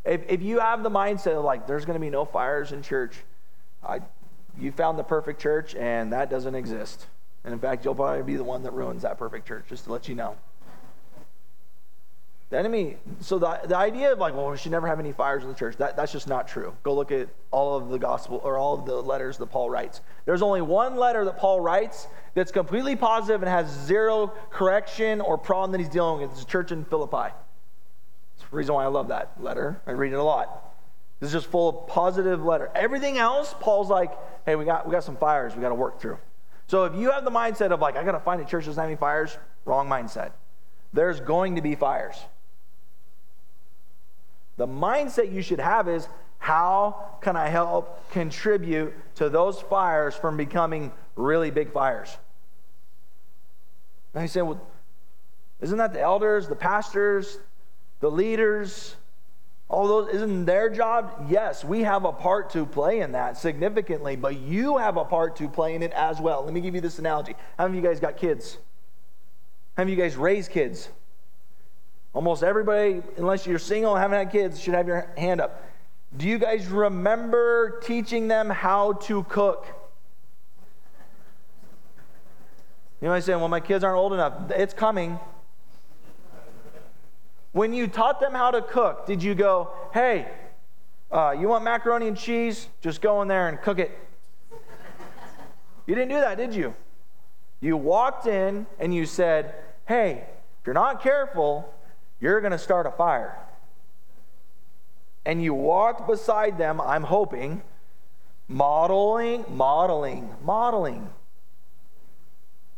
If, 0.08 0.22
if 0.26 0.42
you 0.42 0.58
have 0.58 0.82
the 0.82 0.90
mindset 0.90 1.36
of 1.36 1.44
like, 1.44 1.66
there's 1.66 1.84
going 1.84 1.94
to 1.94 2.00
be 2.00 2.08
no 2.08 2.24
fires 2.24 2.72
in 2.72 2.82
church, 2.82 3.14
I, 3.86 4.00
you 4.58 4.72
found 4.72 4.98
the 4.98 5.04
perfect 5.04 5.40
church, 5.40 5.74
and 5.74 6.12
that 6.14 6.30
doesn't 6.30 6.54
exist. 6.54 7.06
And 7.44 7.52
in 7.52 7.60
fact, 7.60 7.84
you'll 7.84 7.94
probably 7.94 8.22
be 8.22 8.36
the 8.36 8.44
one 8.44 8.62
that 8.62 8.72
ruins 8.72 9.02
that 9.02 9.18
perfect 9.18 9.46
church, 9.46 9.66
just 9.68 9.84
to 9.84 9.92
let 9.92 10.08
you 10.08 10.14
know. 10.14 10.36
The 12.50 12.58
enemy, 12.58 12.96
so 13.20 13.38
the, 13.38 13.60
the 13.66 13.76
idea 13.76 14.10
of 14.10 14.18
like, 14.18 14.34
well, 14.34 14.50
we 14.50 14.56
should 14.56 14.72
never 14.72 14.86
have 14.86 14.98
any 14.98 15.12
fires 15.12 15.42
in 15.42 15.50
the 15.50 15.54
church, 15.54 15.76
that, 15.76 15.94
that's 15.96 16.12
just 16.12 16.26
not 16.26 16.48
true. 16.48 16.74
Go 16.82 16.94
look 16.94 17.12
at 17.12 17.28
all 17.50 17.76
of 17.76 17.90
the 17.90 17.98
gospel 17.98 18.40
or 18.42 18.56
all 18.56 18.78
of 18.78 18.86
the 18.86 18.94
letters 18.94 19.36
that 19.36 19.48
Paul 19.48 19.68
writes. 19.68 20.00
There's 20.24 20.40
only 20.40 20.62
one 20.62 20.96
letter 20.96 21.26
that 21.26 21.36
Paul 21.36 21.60
writes 21.60 22.08
that's 22.32 22.50
completely 22.50 22.96
positive 22.96 23.42
and 23.42 23.50
has 23.50 23.70
zero 23.70 24.32
correction 24.48 25.20
or 25.20 25.36
problem 25.36 25.72
that 25.72 25.78
he's 25.78 25.90
dealing 25.90 26.22
with. 26.22 26.30
It's 26.30 26.40
the 26.40 26.50
church 26.50 26.72
in 26.72 26.86
Philippi. 26.86 27.34
Reason 28.50 28.74
why 28.74 28.84
I 28.84 28.88
love 28.88 29.08
that 29.08 29.32
letter. 29.40 29.80
I 29.86 29.92
read 29.92 30.12
it 30.12 30.16
a 30.16 30.22
lot. 30.22 30.74
This 31.20 31.28
is 31.28 31.32
just 31.32 31.46
full 31.50 31.68
of 31.68 31.88
positive 31.88 32.44
letter. 32.44 32.70
Everything 32.74 33.18
else, 33.18 33.54
Paul's 33.60 33.90
like, 33.90 34.12
hey, 34.46 34.56
we 34.56 34.64
got, 34.64 34.86
we 34.86 34.92
got 34.92 35.04
some 35.04 35.16
fires 35.16 35.54
we 35.54 35.60
got 35.60 35.70
to 35.70 35.74
work 35.74 36.00
through. 36.00 36.18
So 36.68 36.84
if 36.84 36.94
you 36.94 37.10
have 37.10 37.24
the 37.24 37.30
mindset 37.30 37.72
of 37.72 37.80
like, 37.80 37.96
I 37.96 38.04
got 38.04 38.12
to 38.12 38.20
find 38.20 38.40
a 38.40 38.44
church 38.44 38.66
that's 38.66 38.76
having 38.76 38.96
fires, 38.96 39.36
wrong 39.64 39.88
mindset. 39.88 40.32
There's 40.92 41.20
going 41.20 41.56
to 41.56 41.62
be 41.62 41.74
fires. 41.74 42.16
The 44.56 44.66
mindset 44.66 45.32
you 45.32 45.42
should 45.42 45.60
have 45.60 45.88
is 45.88 46.08
how 46.38 47.18
can 47.20 47.36
I 47.36 47.48
help 47.48 48.10
contribute 48.10 48.94
to 49.16 49.28
those 49.28 49.60
fires 49.60 50.14
from 50.14 50.36
becoming 50.36 50.92
really 51.16 51.50
big 51.50 51.72
fires? 51.72 52.16
And 54.14 54.22
he 54.22 54.28
said, 54.28 54.42
well, 54.42 54.60
isn't 55.60 55.78
that 55.78 55.92
the 55.92 56.00
elders, 56.00 56.48
the 56.48 56.56
pastors, 56.56 57.38
the 58.00 58.10
leaders, 58.10 58.96
all 59.68 59.86
those, 59.86 60.14
isn't 60.14 60.44
their 60.44 60.70
job? 60.70 61.26
Yes, 61.28 61.64
we 61.64 61.82
have 61.82 62.04
a 62.04 62.12
part 62.12 62.50
to 62.50 62.64
play 62.64 63.00
in 63.00 63.12
that 63.12 63.36
significantly, 63.36 64.16
but 64.16 64.38
you 64.38 64.78
have 64.78 64.96
a 64.96 65.04
part 65.04 65.36
to 65.36 65.48
play 65.48 65.74
in 65.74 65.82
it 65.82 65.92
as 65.92 66.20
well. 66.20 66.44
Let 66.44 66.54
me 66.54 66.60
give 66.60 66.74
you 66.74 66.80
this 66.80 66.98
analogy. 66.98 67.34
How 67.58 67.66
many 67.66 67.78
of 67.78 67.84
you 67.84 67.90
guys 67.90 68.00
got 68.00 68.16
kids? 68.16 68.58
How 69.76 69.84
many 69.84 69.92
of 69.92 69.98
you 69.98 70.04
guys 70.04 70.16
raised 70.16 70.50
kids? 70.50 70.88
Almost 72.14 72.42
everybody, 72.42 73.02
unless 73.16 73.46
you're 73.46 73.58
single 73.58 73.94
and 73.94 74.00
haven't 74.00 74.18
had 74.18 74.32
kids, 74.32 74.60
should 74.60 74.74
have 74.74 74.88
your 74.88 75.08
hand 75.16 75.40
up. 75.40 75.62
Do 76.16 76.26
you 76.26 76.38
guys 76.38 76.66
remember 76.66 77.80
teaching 77.80 78.28
them 78.28 78.48
how 78.48 78.94
to 78.94 79.24
cook? 79.24 79.66
You 83.00 83.08
might 83.08 83.20
say, 83.20 83.36
well, 83.36 83.48
my 83.48 83.60
kids 83.60 83.84
aren't 83.84 83.98
old 83.98 84.12
enough. 84.12 84.50
It's 84.50 84.74
coming. 84.74 85.20
When 87.52 87.72
you 87.72 87.86
taught 87.86 88.20
them 88.20 88.32
how 88.32 88.50
to 88.50 88.62
cook, 88.62 89.06
did 89.06 89.22
you 89.22 89.34
go, 89.34 89.70
hey, 89.92 90.28
uh, 91.10 91.34
you 91.38 91.48
want 91.48 91.64
macaroni 91.64 92.08
and 92.08 92.16
cheese? 92.16 92.68
Just 92.80 93.00
go 93.00 93.22
in 93.22 93.28
there 93.28 93.48
and 93.48 93.60
cook 93.60 93.78
it. 93.78 93.90
You 95.86 95.94
didn't 95.94 96.10
do 96.10 96.20
that, 96.20 96.36
did 96.36 96.54
you? 96.54 96.74
You 97.60 97.76
walked 97.76 98.26
in 98.26 98.66
and 98.78 98.94
you 98.94 99.06
said, 99.06 99.54
hey, 99.86 100.26
if 100.60 100.66
you're 100.66 100.74
not 100.74 101.02
careful, 101.02 101.72
you're 102.20 102.40
going 102.40 102.52
to 102.52 102.58
start 102.58 102.86
a 102.86 102.90
fire. 102.90 103.38
And 105.24 105.42
you 105.42 105.54
walked 105.54 106.06
beside 106.06 106.58
them, 106.58 106.80
I'm 106.80 107.04
hoping, 107.04 107.62
modeling, 108.48 109.44
modeling, 109.48 110.34
modeling, 110.44 111.08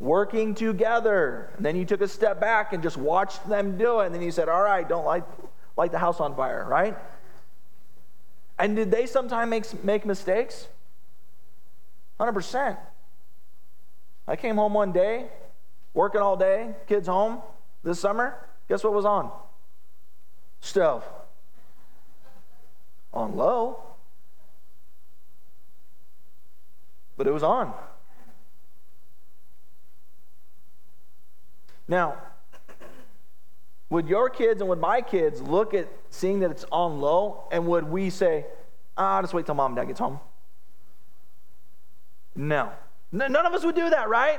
working 0.00 0.54
together. 0.54 1.50
And 1.56 1.64
then 1.64 1.76
you 1.76 1.84
took 1.84 2.00
a 2.00 2.08
step 2.08 2.40
back 2.40 2.72
and 2.72 2.82
just 2.82 2.96
watched 2.96 3.48
them 3.48 3.78
do 3.78 4.00
it. 4.00 4.06
And 4.06 4.14
then 4.14 4.22
you 4.22 4.32
said, 4.32 4.48
All 4.48 4.62
right, 4.62 4.88
don't 4.88 5.04
light, 5.04 5.24
light 5.76 5.92
the 5.92 5.98
house 5.98 6.18
on 6.18 6.34
fire, 6.34 6.66
right? 6.68 6.96
And 8.58 8.74
did 8.74 8.90
they 8.90 9.06
sometimes 9.06 9.48
make, 9.48 9.84
make 9.84 10.04
mistakes? 10.04 10.66
100%. 12.18 12.76
I 14.26 14.36
came 14.36 14.56
home 14.56 14.74
one 14.74 14.92
day, 14.92 15.28
working 15.94 16.20
all 16.20 16.36
day, 16.36 16.74
kids 16.86 17.08
home 17.08 17.40
this 17.82 17.98
summer. 17.98 18.36
Guess 18.68 18.84
what 18.84 18.92
was 18.92 19.04
on? 19.04 19.30
Stove. 20.60 21.04
On 23.12 23.34
low. 23.34 23.82
But 27.16 27.26
it 27.26 27.32
was 27.32 27.42
on. 27.42 27.72
Now, 31.90 32.14
would 33.90 34.06
your 34.06 34.30
kids 34.30 34.60
and 34.60 34.70
would 34.70 34.78
my 34.78 35.00
kids 35.00 35.42
look 35.42 35.74
at 35.74 35.88
seeing 36.08 36.38
that 36.40 36.52
it's 36.52 36.64
on 36.70 37.00
low 37.00 37.48
and 37.50 37.66
would 37.66 37.82
we 37.82 38.10
say, 38.10 38.46
ah, 38.96 39.20
just 39.20 39.34
wait 39.34 39.44
till 39.44 39.56
mom 39.56 39.72
and 39.72 39.76
dad 39.76 39.88
gets 39.88 39.98
home? 39.98 40.20
No. 42.36 42.70
None 43.10 43.34
of 43.34 43.52
us 43.52 43.64
would 43.64 43.74
do 43.74 43.90
that, 43.90 44.08
right? 44.08 44.38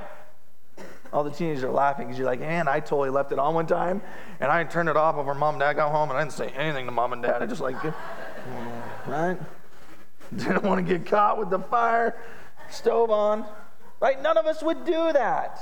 All 1.11 1.25
the 1.25 1.29
teenagers 1.29 1.65
are 1.65 1.71
laughing 1.71 2.07
because 2.07 2.17
you're 2.17 2.25
like, 2.25 2.39
man, 2.39 2.69
I 2.69 2.79
totally 2.79 3.09
left 3.09 3.33
it 3.33 3.37
on 3.37 3.53
one 3.53 3.67
time 3.67 4.01
and 4.39 4.49
I 4.49 4.63
turned 4.63 4.87
it 4.87 4.95
off 4.95 5.17
before 5.17 5.35
mom 5.35 5.55
and 5.55 5.59
dad 5.59 5.73
got 5.73 5.91
home 5.91 6.09
and 6.09 6.17
I 6.17 6.21
didn't 6.21 6.33
say 6.33 6.47
anything 6.55 6.85
to 6.85 6.91
mom 6.93 7.11
and 7.11 7.21
dad. 7.21 7.43
I 7.43 7.47
just 7.47 7.59
like, 7.59 7.75
right? 9.07 9.37
Didn't 10.33 10.63
want 10.63 10.87
to 10.87 10.97
get 10.97 11.05
caught 11.05 11.37
with 11.37 11.49
the 11.49 11.59
fire 11.59 12.17
stove 12.69 13.11
on. 13.11 13.45
Right? 13.99 14.21
None 14.21 14.37
of 14.37 14.45
us 14.45 14.63
would 14.63 14.85
do 14.85 15.11
that. 15.11 15.59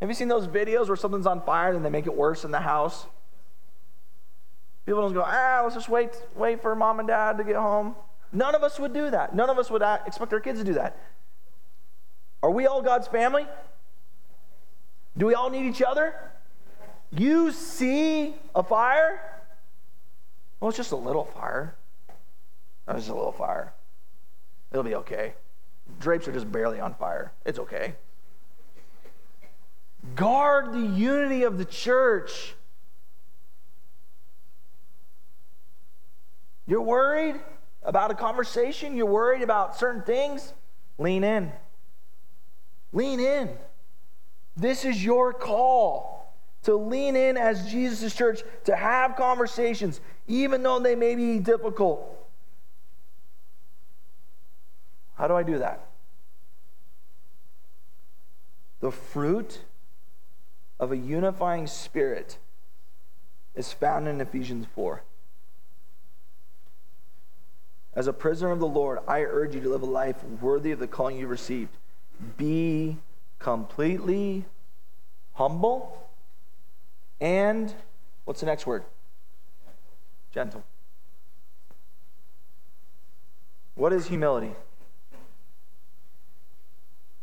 Have 0.00 0.08
you 0.08 0.14
seen 0.14 0.28
those 0.28 0.46
videos 0.46 0.86
where 0.86 0.96
something's 0.96 1.26
on 1.26 1.42
fire 1.42 1.72
and 1.72 1.84
they 1.84 1.90
make 1.90 2.06
it 2.06 2.14
worse 2.14 2.44
in 2.44 2.50
the 2.50 2.60
house? 2.60 3.06
People 4.86 5.02
don't 5.02 5.12
go, 5.12 5.24
ah, 5.26 5.60
let's 5.62 5.74
just 5.74 5.88
wait, 5.88 6.10
wait 6.34 6.62
for 6.62 6.74
mom 6.74 6.98
and 6.98 7.08
dad 7.08 7.36
to 7.38 7.44
get 7.44 7.56
home. 7.56 7.94
None 8.32 8.54
of 8.54 8.62
us 8.62 8.78
would 8.78 8.94
do 8.94 9.10
that. 9.10 9.34
None 9.34 9.50
of 9.50 9.58
us 9.58 9.70
would 9.70 9.82
expect 10.06 10.32
our 10.32 10.40
kids 10.40 10.60
to 10.60 10.64
do 10.64 10.74
that. 10.74 10.96
Are 12.42 12.50
we 12.50 12.66
all 12.66 12.80
God's 12.80 13.08
family? 13.08 13.46
Do 15.16 15.26
we 15.26 15.34
all 15.34 15.50
need 15.50 15.68
each 15.68 15.82
other? 15.82 16.14
You 17.10 17.50
see 17.50 18.34
a 18.54 18.62
fire? 18.62 19.20
Well, 20.60 20.68
it's 20.68 20.76
just 20.76 20.92
a 20.92 20.96
little 20.96 21.24
fire. 21.24 21.74
It's 22.86 22.98
just 22.98 23.10
a 23.10 23.14
little 23.14 23.32
fire. 23.32 23.72
It'll 24.70 24.84
be 24.84 24.94
okay. 24.94 25.34
Drapes 26.00 26.28
are 26.28 26.32
just 26.32 26.50
barely 26.50 26.80
on 26.80 26.94
fire. 26.94 27.32
It's 27.44 27.58
okay. 27.58 27.94
Guard 30.14 30.72
the 30.72 30.80
unity 30.80 31.42
of 31.42 31.58
the 31.58 31.64
church. 31.64 32.54
You're 36.66 36.82
worried 36.82 37.36
about 37.82 38.10
a 38.10 38.14
conversation? 38.14 38.96
You're 38.96 39.06
worried 39.06 39.42
about 39.42 39.76
certain 39.76 40.02
things? 40.02 40.52
Lean 40.98 41.24
in. 41.24 41.52
Lean 42.92 43.20
in. 43.20 43.50
This 44.56 44.84
is 44.84 45.02
your 45.02 45.32
call 45.32 46.34
to 46.64 46.74
lean 46.74 47.16
in 47.16 47.36
as 47.36 47.70
Jesus' 47.70 48.14
church, 48.14 48.42
to 48.64 48.76
have 48.76 49.16
conversations, 49.16 50.00
even 50.26 50.62
though 50.62 50.78
they 50.78 50.94
may 50.94 51.14
be 51.14 51.38
difficult. 51.38 52.14
How 55.14 55.28
do 55.28 55.34
I 55.34 55.42
do 55.42 55.58
that? 55.58 55.86
The 58.80 58.90
fruit 58.90 59.60
of 60.78 60.92
a 60.92 60.96
unifying 60.96 61.66
spirit 61.66 62.38
is 63.54 63.72
found 63.72 64.06
in 64.06 64.20
Ephesians 64.20 64.66
4. 64.74 65.02
As 67.94 68.06
a 68.06 68.12
prisoner 68.12 68.52
of 68.52 68.60
the 68.60 68.66
Lord, 68.66 69.00
I 69.08 69.22
urge 69.22 69.54
you 69.54 69.60
to 69.60 69.68
live 69.68 69.82
a 69.82 69.86
life 69.86 70.22
worthy 70.40 70.70
of 70.70 70.78
the 70.78 70.86
calling 70.86 71.18
you 71.18 71.26
received 71.26 71.76
be 72.36 72.96
completely 73.38 74.44
humble 75.34 76.08
and 77.20 77.72
what's 78.24 78.40
the 78.40 78.46
next 78.46 78.66
word? 78.66 78.84
Gentle. 80.32 80.64
What 83.74 83.92
is 83.92 84.08
humility? 84.08 84.52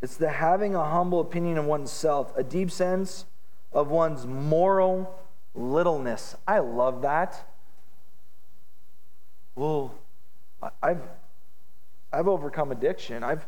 It's 0.02 0.18
the 0.18 0.30
having 0.30 0.76
a 0.76 0.84
humble 0.84 1.20
opinion 1.20 1.58
of 1.58 1.66
oneself, 1.66 2.34
a 2.38 2.44
deep 2.44 2.72
sense 2.72 3.26
of 3.76 3.92
one's 3.92 4.26
moral 4.26 5.20
littleness. 5.54 6.36
I 6.48 6.60
love 6.60 7.04
that. 7.04 7.48
Well, 9.54 9.94
I've 10.82 11.02
I've 12.12 12.28
overcome 12.28 12.72
addiction. 12.72 13.24
I've 13.24 13.46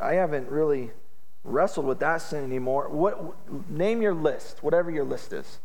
I 0.00 0.14
haven't 0.14 0.48
really 0.48 0.92
wrestled 1.44 1.84
with 1.84 2.00
that 2.00 2.22
sin 2.22 2.42
anymore, 2.42 2.88
what, 2.88 3.36
name 3.68 4.00
your 4.00 4.14
list, 4.14 4.62
whatever 4.62 4.90
your 4.90 5.04
list 5.04 5.32
is. 5.32 5.58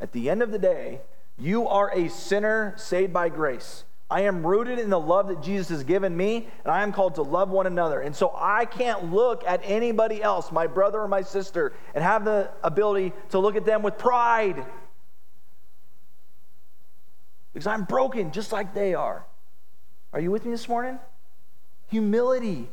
At 0.00 0.12
the 0.12 0.30
end 0.30 0.42
of 0.42 0.50
the 0.50 0.58
day, 0.58 1.02
you 1.38 1.68
are 1.68 1.90
a 1.94 2.08
sinner 2.08 2.72
saved 2.76 3.12
by 3.12 3.28
grace. 3.28 3.84
I 4.10 4.22
am 4.22 4.46
rooted 4.46 4.78
in 4.78 4.90
the 4.90 5.00
love 5.00 5.28
that 5.28 5.42
Jesus 5.42 5.70
has 5.70 5.82
given 5.82 6.14
me, 6.16 6.48
and 6.64 6.72
I 6.72 6.82
am 6.82 6.92
called 6.92 7.14
to 7.14 7.22
love 7.22 7.48
one 7.48 7.66
another. 7.66 8.00
And 8.00 8.14
so 8.14 8.32
I 8.36 8.66
can't 8.66 9.12
look 9.12 9.42
at 9.46 9.62
anybody 9.64 10.22
else, 10.22 10.52
my 10.52 10.66
brother 10.66 11.00
or 11.00 11.08
my 11.08 11.22
sister, 11.22 11.72
and 11.94 12.04
have 12.04 12.24
the 12.24 12.50
ability 12.62 13.12
to 13.30 13.38
look 13.38 13.56
at 13.56 13.64
them 13.64 13.82
with 13.82 13.96
pride. 13.96 14.64
Because 17.52 17.66
I'm 17.66 17.84
broken 17.84 18.30
just 18.30 18.52
like 18.52 18.74
they 18.74 18.94
are. 18.94 19.24
Are 20.12 20.20
you 20.20 20.30
with 20.30 20.44
me 20.44 20.50
this 20.50 20.68
morning? 20.68 20.98
Humility. 21.88 22.68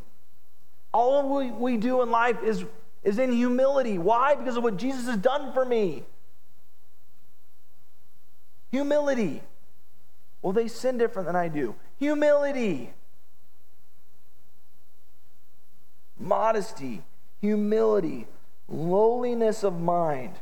All 0.94 1.38
we, 1.38 1.50
we 1.52 1.78
do 1.78 2.02
in 2.02 2.12
life 2.12 2.44
is, 2.44 2.66
is 3.04 3.20
in 3.20 3.32
humility. 3.32 3.98
Why? 3.98 4.36
Because 4.36 4.58
of 4.58 4.64
what 4.64 4.78
Jesus 4.78 5.06
has 5.06 5.18
done 5.18 5.54
for 5.54 5.64
me. 5.64 6.04
Humility. 8.72 9.42
Well, 10.42 10.54
they 10.54 10.68
sin 10.68 10.98
different 10.98 11.28
than 11.28 11.36
I 11.36 11.48
do. 11.48 11.76
Humility. 12.00 12.94
Modesty, 16.20 17.04
humility, 17.40 18.28
lowliness 18.68 19.64
of 19.64 19.80
mind. 19.80 20.36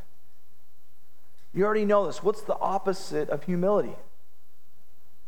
You 1.53 1.65
already 1.65 1.85
know 1.85 2.05
this. 2.05 2.23
What's 2.23 2.41
the 2.41 2.57
opposite 2.57 3.29
of 3.29 3.43
humility? 3.43 3.95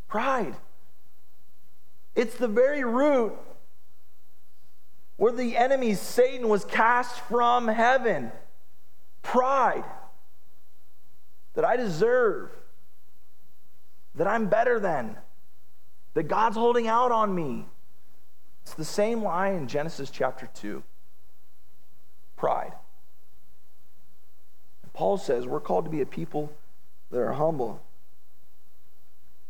Pride. 0.08 0.56
It's 2.16 2.36
the 2.36 2.48
very 2.48 2.84
root 2.84 3.34
where 5.18 5.32
the 5.32 5.56
enemy, 5.56 5.94
Satan, 5.94 6.50
was 6.50 6.66
cast 6.66 7.20
from 7.22 7.68
heaven. 7.68 8.32
Pride. 9.22 9.86
That 11.54 11.66
I 11.66 11.76
deserve 11.76 12.50
that 14.16 14.28
I'm 14.28 14.48
better 14.48 14.80
than, 14.80 15.18
that 16.14 16.24
God's 16.24 16.58
holding 16.58 16.88
out 16.88 17.12
on 17.12 17.34
me. 17.34 17.66
It's 18.64 18.74
the 18.74 18.86
same 18.86 19.24
lie 19.24 19.50
in 19.50 19.68
Genesis 19.68 20.10
chapter 20.10 20.48
2 20.54 20.84
pride. 22.38 22.74
Paul 24.94 25.18
says 25.18 25.46
we're 25.46 25.60
called 25.60 25.86
to 25.86 25.92
be 25.92 26.02
a 26.02 26.06
people 26.06 26.52
that 27.12 27.20
are 27.20 27.34
humble. 27.34 27.82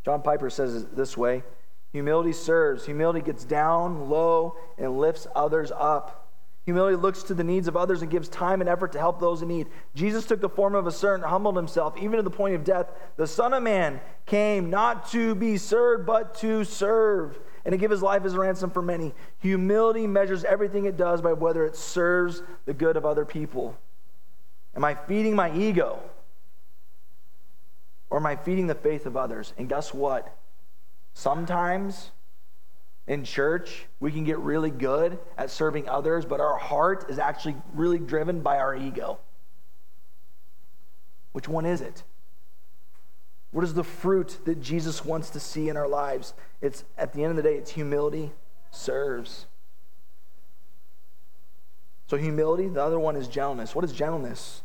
John 0.03 0.21
Piper 0.21 0.49
says 0.49 0.75
it 0.75 0.95
this 0.95 1.15
way 1.15 1.43
Humility 1.91 2.33
serves, 2.33 2.85
humility 2.85 3.21
gets 3.21 3.43
down 3.43 4.09
low 4.09 4.57
and 4.77 4.97
lifts 4.97 5.27
others 5.35 5.71
up. 5.77 6.20
Humility 6.65 6.95
looks 6.95 7.23
to 7.23 7.33
the 7.33 7.43
needs 7.43 7.67
of 7.67 7.75
others 7.75 8.01
and 8.03 8.11
gives 8.11 8.29
time 8.29 8.61
and 8.61 8.69
effort 8.69 8.91
to 8.91 8.99
help 8.99 9.19
those 9.19 9.41
in 9.41 9.47
need. 9.47 9.67
Jesus 9.95 10.25
took 10.25 10.41
the 10.41 10.49
form 10.49 10.75
of 10.75 10.85
a 10.85 10.91
servant, 10.91 11.27
humbled 11.27 11.55
himself, 11.55 11.97
even 11.97 12.17
to 12.17 12.21
the 12.21 12.29
point 12.29 12.53
of 12.53 12.63
death. 12.63 12.87
The 13.17 13.25
Son 13.25 13.53
of 13.53 13.63
Man 13.63 13.99
came 14.27 14.69
not 14.69 15.09
to 15.11 15.33
be 15.33 15.57
served, 15.57 16.05
but 16.05 16.35
to 16.35 16.63
serve, 16.63 17.39
and 17.65 17.71
to 17.73 17.77
give 17.77 17.89
his 17.89 18.03
life 18.03 18.25
as 18.25 18.35
a 18.35 18.39
ransom 18.39 18.69
for 18.69 18.83
many. 18.83 19.13
Humility 19.39 20.05
measures 20.05 20.43
everything 20.43 20.85
it 20.85 20.97
does 20.97 21.19
by 21.21 21.33
whether 21.33 21.65
it 21.65 21.75
serves 21.75 22.43
the 22.65 22.73
good 22.73 22.95
of 22.95 23.05
other 23.07 23.25
people. 23.25 23.75
Am 24.75 24.85
I 24.85 24.93
feeding 24.93 25.35
my 25.35 25.51
ego? 25.55 25.99
Or 28.11 28.19
am 28.19 28.25
I 28.27 28.35
feeding 28.35 28.67
the 28.67 28.75
faith 28.75 29.07
of 29.07 29.17
others? 29.17 29.53
And 29.57 29.67
guess 29.67 29.93
what? 29.95 30.37
Sometimes 31.13 32.11
in 33.11 33.25
church, 33.25 33.87
we 33.99 34.09
can 34.09 34.23
get 34.23 34.39
really 34.39 34.71
good 34.71 35.19
at 35.37 35.51
serving 35.51 35.89
others, 35.89 36.23
but 36.23 36.39
our 36.39 36.57
heart 36.57 37.09
is 37.09 37.19
actually 37.19 37.57
really 37.73 37.99
driven 37.99 38.39
by 38.39 38.57
our 38.57 38.73
ego. 38.73 39.19
Which 41.33 41.45
one 41.45 41.65
is 41.65 41.81
it? 41.81 42.03
What 43.51 43.65
is 43.65 43.73
the 43.73 43.83
fruit 43.83 44.39
that 44.45 44.61
Jesus 44.61 45.03
wants 45.03 45.29
to 45.31 45.41
see 45.41 45.67
in 45.67 45.75
our 45.75 45.89
lives? 45.89 46.33
It's 46.61 46.85
at 46.97 47.11
the 47.11 47.21
end 47.21 47.31
of 47.31 47.35
the 47.35 47.43
day, 47.43 47.55
it's 47.55 47.71
humility 47.71 48.31
serves. 48.71 49.45
So, 52.07 52.15
humility, 52.15 52.69
the 52.69 52.81
other 52.81 52.99
one 52.99 53.17
is 53.17 53.27
gentleness. 53.27 53.75
What 53.75 53.83
is 53.83 53.91
gentleness? 53.91 54.61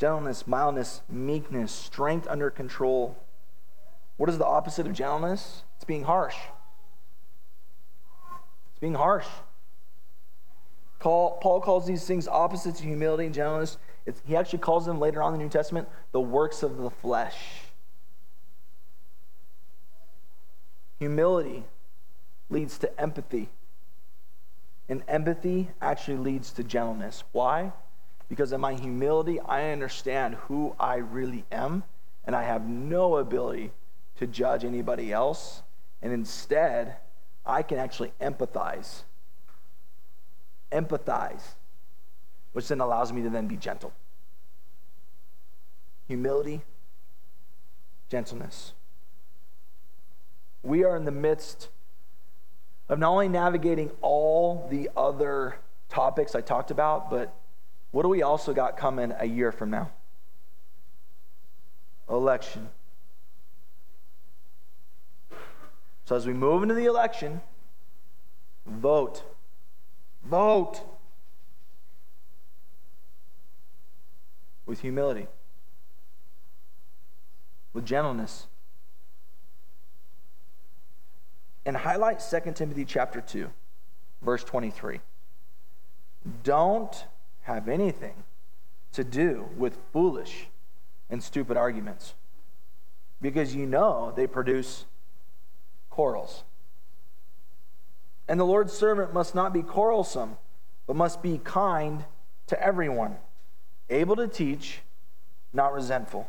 Gentleness, 0.00 0.48
mildness, 0.48 1.02
meekness, 1.08 1.70
strength 1.70 2.26
under 2.28 2.50
control. 2.50 3.16
What 4.16 4.28
is 4.28 4.38
the 4.38 4.46
opposite 4.46 4.88
of 4.88 4.94
gentleness? 4.94 5.62
It's 5.76 5.84
being 5.84 6.02
harsh 6.02 6.34
being 8.80 8.94
harsh. 8.94 9.26
Paul, 10.98 11.60
calls 11.62 11.86
these 11.86 12.06
things 12.06 12.26
opposites 12.26 12.80
of 12.80 12.86
humility 12.86 13.26
and 13.26 13.34
gentleness. 13.34 13.76
It's, 14.06 14.22
he 14.26 14.36
actually 14.36 14.60
calls 14.60 14.86
them 14.86 14.98
later 14.98 15.22
on 15.22 15.34
in 15.34 15.38
the 15.38 15.44
New 15.44 15.50
Testament 15.50 15.86
the 16.12 16.20
works 16.20 16.62
of 16.62 16.78
the 16.78 16.88
flesh. 16.88 17.36
Humility 20.98 21.64
leads 22.48 22.78
to 22.78 23.00
empathy. 23.00 23.50
And 24.88 25.02
empathy 25.08 25.70
actually 25.82 26.16
leads 26.16 26.50
to 26.52 26.64
gentleness. 26.64 27.24
Why? 27.32 27.72
Because 28.28 28.52
in 28.52 28.60
my 28.60 28.74
humility, 28.74 29.40
I 29.40 29.72
understand 29.72 30.36
who 30.36 30.74
I 30.80 30.96
really 30.96 31.44
am, 31.52 31.84
and 32.24 32.34
I 32.34 32.44
have 32.44 32.66
no 32.66 33.16
ability 33.16 33.72
to 34.16 34.26
judge 34.26 34.64
anybody 34.64 35.12
else. 35.12 35.62
And 36.00 36.12
instead, 36.12 36.96
I 37.46 37.62
can 37.62 37.78
actually 37.78 38.12
empathize. 38.20 39.02
Empathize, 40.72 41.42
which 42.52 42.68
then 42.68 42.80
allows 42.80 43.12
me 43.12 43.22
to 43.22 43.30
then 43.30 43.46
be 43.46 43.56
gentle. 43.56 43.92
Humility, 46.08 46.62
gentleness. 48.08 48.72
We 50.62 50.84
are 50.84 50.96
in 50.96 51.04
the 51.04 51.10
midst 51.10 51.68
of 52.88 52.98
not 52.98 53.10
only 53.10 53.28
navigating 53.28 53.90
all 54.00 54.66
the 54.70 54.90
other 54.96 55.56
topics 55.88 56.34
I 56.34 56.40
talked 56.40 56.70
about, 56.70 57.10
but 57.10 57.34
what 57.90 58.02
do 58.02 58.08
we 58.08 58.22
also 58.22 58.52
got 58.52 58.76
coming 58.76 59.12
a 59.18 59.26
year 59.26 59.52
from 59.52 59.70
now? 59.70 59.90
Election. 62.08 62.68
So 66.04 66.16
as 66.16 66.26
we 66.26 66.32
move 66.32 66.62
into 66.62 66.74
the 66.74 66.84
election, 66.84 67.40
vote. 68.66 69.22
Vote. 70.24 70.80
With 74.66 74.80
humility, 74.80 75.26
with 77.72 77.84
gentleness. 77.84 78.46
And 81.66 81.76
highlight 81.76 82.20
2 82.20 82.52
Timothy 82.52 82.84
chapter 82.84 83.20
2, 83.20 83.50
verse 84.22 84.44
23. 84.44 85.00
Don't 86.42 87.04
have 87.42 87.68
anything 87.68 88.14
to 88.92 89.04
do 89.04 89.48
with 89.56 89.76
foolish 89.92 90.46
and 91.10 91.22
stupid 91.22 91.56
arguments 91.56 92.14
because 93.20 93.54
you 93.54 93.66
know 93.66 94.12
they 94.16 94.26
produce 94.26 94.86
quarrels. 95.94 96.42
And 98.26 98.40
the 98.40 98.44
Lord's 98.44 98.72
servant 98.72 99.14
must 99.14 99.32
not 99.32 99.52
be 99.52 99.62
quarrelsome, 99.62 100.38
but 100.88 100.96
must 100.96 101.22
be 101.22 101.38
kind 101.38 102.04
to 102.48 102.60
everyone, 102.60 103.18
able 103.88 104.16
to 104.16 104.26
teach, 104.26 104.80
not 105.52 105.72
resentful. 105.72 106.28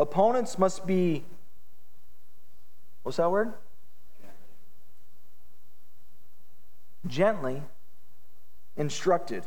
Opponents 0.00 0.58
must 0.58 0.84
be, 0.84 1.24
what's 3.04 3.18
that 3.18 3.30
word? 3.30 3.52
Gently 7.06 7.62
instructed, 8.76 9.44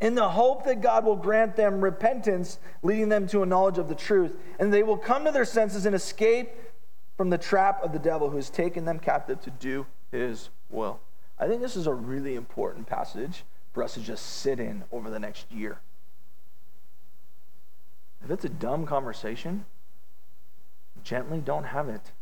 in 0.00 0.14
the 0.14 0.30
hope 0.30 0.64
that 0.64 0.80
God 0.80 1.04
will 1.04 1.16
grant 1.16 1.54
them 1.54 1.82
repentance, 1.82 2.58
leading 2.82 3.10
them 3.10 3.26
to 3.26 3.42
a 3.42 3.46
knowledge 3.46 3.76
of 3.76 3.90
the 3.90 3.94
truth, 3.94 4.34
and 4.58 4.72
they 4.72 4.82
will 4.82 4.96
come 4.96 5.26
to 5.26 5.32
their 5.32 5.44
senses 5.44 5.84
and 5.84 5.94
escape 5.94 6.48
from 7.18 7.30
the 7.30 7.36
trap 7.36 7.82
of 7.82 7.92
the 7.92 7.98
devil 7.98 8.30
who 8.30 8.36
has 8.36 8.48
taken 8.48 8.84
them 8.84 9.00
captive 9.00 9.42
to 9.42 9.50
do 9.50 9.84
his 10.12 10.48
will. 10.70 11.00
I 11.38 11.48
think 11.48 11.60
this 11.60 11.76
is 11.76 11.88
a 11.88 11.92
really 11.92 12.36
important 12.36 12.86
passage 12.86 13.44
for 13.74 13.82
us 13.82 13.94
to 13.94 14.00
just 14.00 14.24
sit 14.24 14.60
in 14.60 14.84
over 14.92 15.10
the 15.10 15.18
next 15.18 15.50
year. 15.50 15.80
If 18.24 18.30
it's 18.30 18.44
a 18.44 18.48
dumb 18.48 18.86
conversation, 18.86 19.64
gently 21.02 21.40
don't 21.40 21.64
have 21.64 21.88
it. 21.88 22.12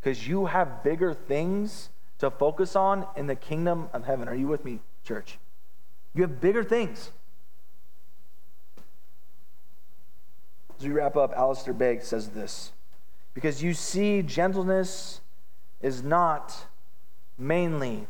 Because 0.00 0.26
you 0.26 0.46
have 0.46 0.82
bigger 0.82 1.12
things 1.12 1.90
to 2.18 2.30
focus 2.30 2.74
on 2.74 3.06
in 3.16 3.26
the 3.26 3.36
kingdom 3.36 3.88
of 3.92 4.04
heaven. 4.04 4.28
Are 4.28 4.34
you 4.34 4.46
with 4.46 4.64
me, 4.64 4.80
church? 5.04 5.38
You 6.14 6.22
have 6.22 6.40
bigger 6.40 6.64
things. 6.64 7.10
As 10.84 10.88
we 10.88 10.94
wrap 10.94 11.16
up, 11.16 11.32
Alistair 11.34 11.72
Begg 11.72 12.02
says 12.02 12.28
this 12.28 12.72
Because 13.32 13.62
you 13.62 13.72
see, 13.72 14.20
gentleness 14.20 15.22
is 15.80 16.02
not 16.02 16.66
mainly 17.38 18.06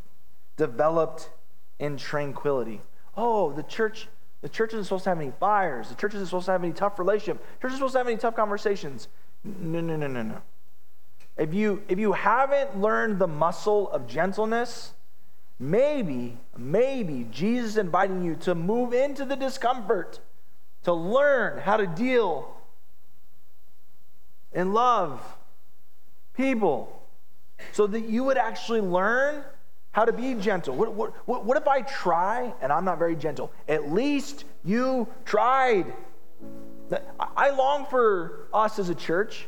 developed 0.56 1.30
in 1.78 1.96
tranquility. 1.96 2.80
Oh, 3.16 3.52
the 3.52 3.62
church, 3.62 4.08
the 4.40 4.48
church 4.48 4.72
isn't 4.72 4.86
supposed 4.86 5.04
to 5.04 5.10
have 5.10 5.20
any 5.20 5.30
fires. 5.38 5.88
The 5.88 5.94
church 5.94 6.14
isn't 6.14 6.26
supposed 6.26 6.46
to 6.46 6.50
have 6.50 6.64
any 6.64 6.72
tough 6.72 6.98
relationship. 6.98 7.36
The 7.38 7.62
church 7.62 7.68
isn't 7.68 7.78
supposed 7.78 7.92
to 7.92 7.98
have 7.98 8.08
any 8.08 8.16
tough 8.16 8.34
conversations. 8.34 9.06
No, 9.44 9.80
no, 9.80 9.94
no, 9.94 10.08
no, 10.08 10.22
no. 10.22 10.42
If 11.36 11.54
you 11.54 11.80
if 11.88 12.00
you 12.00 12.10
haven't 12.10 12.80
learned 12.80 13.20
the 13.20 13.28
muscle 13.28 13.88
of 13.92 14.08
gentleness, 14.08 14.94
maybe, 15.60 16.38
maybe 16.58 17.28
Jesus 17.30 17.70
is 17.70 17.78
inviting 17.78 18.24
you 18.24 18.34
to 18.40 18.56
move 18.56 18.92
into 18.92 19.24
the 19.24 19.36
discomfort, 19.36 20.18
to 20.82 20.92
learn 20.92 21.60
how 21.60 21.76
to 21.76 21.86
deal 21.86 22.53
and 24.54 24.72
love 24.72 25.20
people 26.34 27.02
so 27.72 27.86
that 27.86 28.08
you 28.08 28.24
would 28.24 28.38
actually 28.38 28.80
learn 28.80 29.44
how 29.92 30.04
to 30.04 30.12
be 30.12 30.34
gentle. 30.34 30.74
What, 30.74 30.94
what, 31.26 31.44
what 31.44 31.56
if 31.56 31.68
I 31.68 31.82
try 31.82 32.52
and 32.60 32.72
I'm 32.72 32.84
not 32.84 32.98
very 32.98 33.14
gentle? 33.14 33.52
At 33.68 33.92
least 33.92 34.44
you 34.64 35.08
tried. 35.24 35.92
I 37.36 37.50
long 37.50 37.86
for 37.86 38.48
us 38.52 38.78
as 38.78 38.88
a 38.88 38.94
church 38.94 39.46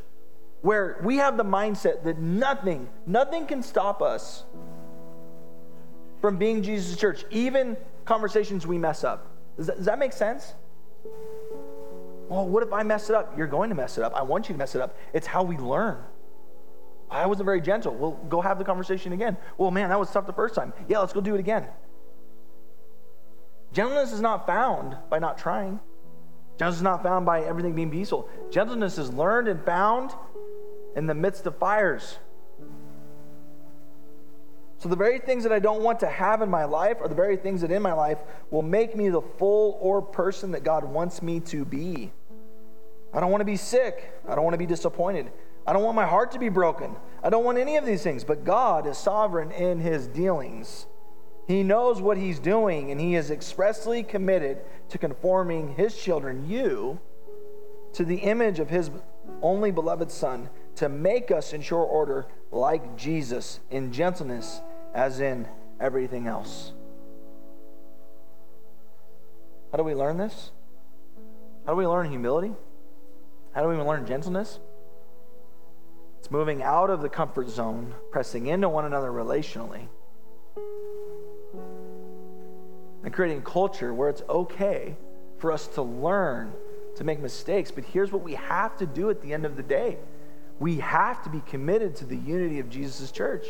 where 0.62 0.98
we 1.02 1.16
have 1.16 1.36
the 1.36 1.44
mindset 1.44 2.04
that 2.04 2.18
nothing, 2.18 2.88
nothing 3.06 3.46
can 3.46 3.62
stop 3.62 4.02
us 4.02 4.44
from 6.20 6.38
being 6.38 6.62
Jesus' 6.62 6.96
church, 6.96 7.24
even 7.30 7.76
conversations 8.04 8.66
we 8.66 8.78
mess 8.78 9.04
up. 9.04 9.26
Does 9.56 9.66
that, 9.66 9.76
does 9.76 9.86
that 9.86 9.98
make 9.98 10.12
sense? 10.12 10.54
Well, 12.28 12.46
what 12.46 12.62
if 12.62 12.72
I 12.72 12.82
mess 12.82 13.08
it 13.08 13.16
up? 13.16 13.36
You're 13.36 13.46
going 13.46 13.70
to 13.70 13.76
mess 13.76 13.98
it 13.98 14.04
up. 14.04 14.14
I 14.14 14.22
want 14.22 14.48
you 14.48 14.54
to 14.54 14.58
mess 14.58 14.74
it 14.74 14.80
up. 14.80 14.96
It's 15.12 15.26
how 15.26 15.42
we 15.42 15.56
learn. 15.56 15.98
I 17.10 17.26
wasn't 17.26 17.44
very 17.46 17.60
gentle. 17.60 17.94
Well, 17.94 18.12
go 18.28 18.40
have 18.40 18.58
the 18.58 18.64
conversation 18.64 19.12
again. 19.12 19.36
Well, 19.58 19.70
man, 19.70 19.90
that 19.90 19.98
was 19.98 20.10
tough 20.10 20.26
the 20.26 20.32
first 20.32 20.54
time. 20.54 20.72
Yeah, 20.88 20.98
let's 20.98 21.12
go 21.12 21.20
do 21.20 21.34
it 21.34 21.40
again. 21.40 21.66
Gentleness 23.72 24.12
is 24.12 24.20
not 24.20 24.46
found 24.46 24.96
by 25.08 25.18
not 25.18 25.38
trying. 25.38 25.78
Gentleness 26.58 26.76
is 26.76 26.82
not 26.82 27.02
found 27.02 27.26
by 27.26 27.42
everything 27.42 27.74
being 27.74 27.90
peaceful. 27.90 28.28
Gentleness 28.50 28.98
is 28.98 29.12
learned 29.12 29.48
and 29.48 29.64
found 29.64 30.12
in 30.96 31.06
the 31.06 31.14
midst 31.14 31.46
of 31.46 31.56
fires. 31.58 32.18
So, 34.78 34.88
the 34.88 34.96
very 34.96 35.18
things 35.18 35.42
that 35.44 35.52
I 35.52 35.58
don't 35.58 35.82
want 35.82 36.00
to 36.00 36.06
have 36.06 36.42
in 36.42 36.50
my 36.50 36.64
life 36.64 36.98
are 37.00 37.08
the 37.08 37.14
very 37.14 37.36
things 37.36 37.62
that 37.62 37.70
in 37.70 37.82
my 37.82 37.92
life 37.92 38.18
will 38.50 38.62
make 38.62 38.94
me 38.94 39.08
the 39.08 39.22
full 39.22 39.78
or 39.80 40.02
person 40.02 40.52
that 40.52 40.64
God 40.64 40.84
wants 40.84 41.22
me 41.22 41.40
to 41.40 41.64
be. 41.64 42.12
I 43.12 43.20
don't 43.20 43.30
want 43.30 43.40
to 43.40 43.46
be 43.46 43.56
sick. 43.56 44.12
I 44.28 44.34
don't 44.34 44.44
want 44.44 44.54
to 44.54 44.58
be 44.58 44.66
disappointed. 44.66 45.30
I 45.66 45.72
don't 45.72 45.82
want 45.82 45.96
my 45.96 46.06
heart 46.06 46.32
to 46.32 46.38
be 46.38 46.48
broken. 46.48 46.94
I 47.22 47.30
don't 47.30 47.44
want 47.44 47.58
any 47.58 47.76
of 47.76 47.86
these 47.86 48.02
things. 48.02 48.24
But 48.24 48.44
God 48.44 48.86
is 48.86 48.98
sovereign 48.98 49.50
in 49.50 49.80
his 49.80 50.06
dealings. 50.06 50.86
He 51.46 51.62
knows 51.62 52.00
what 52.00 52.16
he's 52.16 52.38
doing, 52.38 52.90
and 52.90 53.00
he 53.00 53.14
is 53.14 53.30
expressly 53.30 54.02
committed 54.02 54.58
to 54.88 54.98
conforming 54.98 55.74
his 55.74 55.96
children, 55.96 56.48
you, 56.48 57.00
to 57.92 58.04
the 58.04 58.16
image 58.16 58.58
of 58.58 58.68
his 58.68 58.90
only 59.42 59.70
beloved 59.70 60.10
Son, 60.10 60.50
to 60.76 60.88
make 60.88 61.30
us 61.30 61.52
in 61.52 61.62
sure 61.62 61.82
order 61.82 62.26
like 62.50 62.96
Jesus 62.96 63.60
in 63.70 63.92
gentleness 63.92 64.60
as 64.94 65.20
in 65.20 65.48
everything 65.80 66.26
else. 66.26 66.72
How 69.70 69.78
do 69.78 69.84
we 69.84 69.94
learn 69.94 70.16
this? 70.16 70.50
How 71.64 71.72
do 71.72 71.76
we 71.76 71.86
learn 71.86 72.08
humility? 72.08 72.54
How 73.56 73.62
do 73.62 73.68
we 73.68 73.74
even 73.74 73.86
learn 73.86 74.04
gentleness? 74.04 74.58
It's 76.18 76.30
moving 76.30 76.62
out 76.62 76.90
of 76.90 77.00
the 77.00 77.08
comfort 77.08 77.48
zone, 77.48 77.94
pressing 78.10 78.48
into 78.48 78.68
one 78.68 78.84
another 78.84 79.10
relationally, 79.10 79.88
and 83.02 83.14
creating 83.14 83.40
culture 83.40 83.94
where 83.94 84.10
it's 84.10 84.20
okay 84.28 84.94
for 85.38 85.52
us 85.52 85.68
to 85.68 85.80
learn 85.80 86.52
to 86.96 87.04
make 87.04 87.18
mistakes. 87.18 87.70
But 87.70 87.84
here's 87.84 88.12
what 88.12 88.22
we 88.22 88.34
have 88.34 88.76
to 88.76 88.84
do 88.84 89.08
at 89.08 89.22
the 89.22 89.32
end 89.32 89.46
of 89.46 89.56
the 89.56 89.62
day 89.62 89.96
we 90.58 90.76
have 90.80 91.24
to 91.24 91.30
be 91.30 91.40
committed 91.40 91.96
to 91.96 92.04
the 92.04 92.16
unity 92.16 92.58
of 92.58 92.68
Jesus' 92.68 93.10
church, 93.10 93.46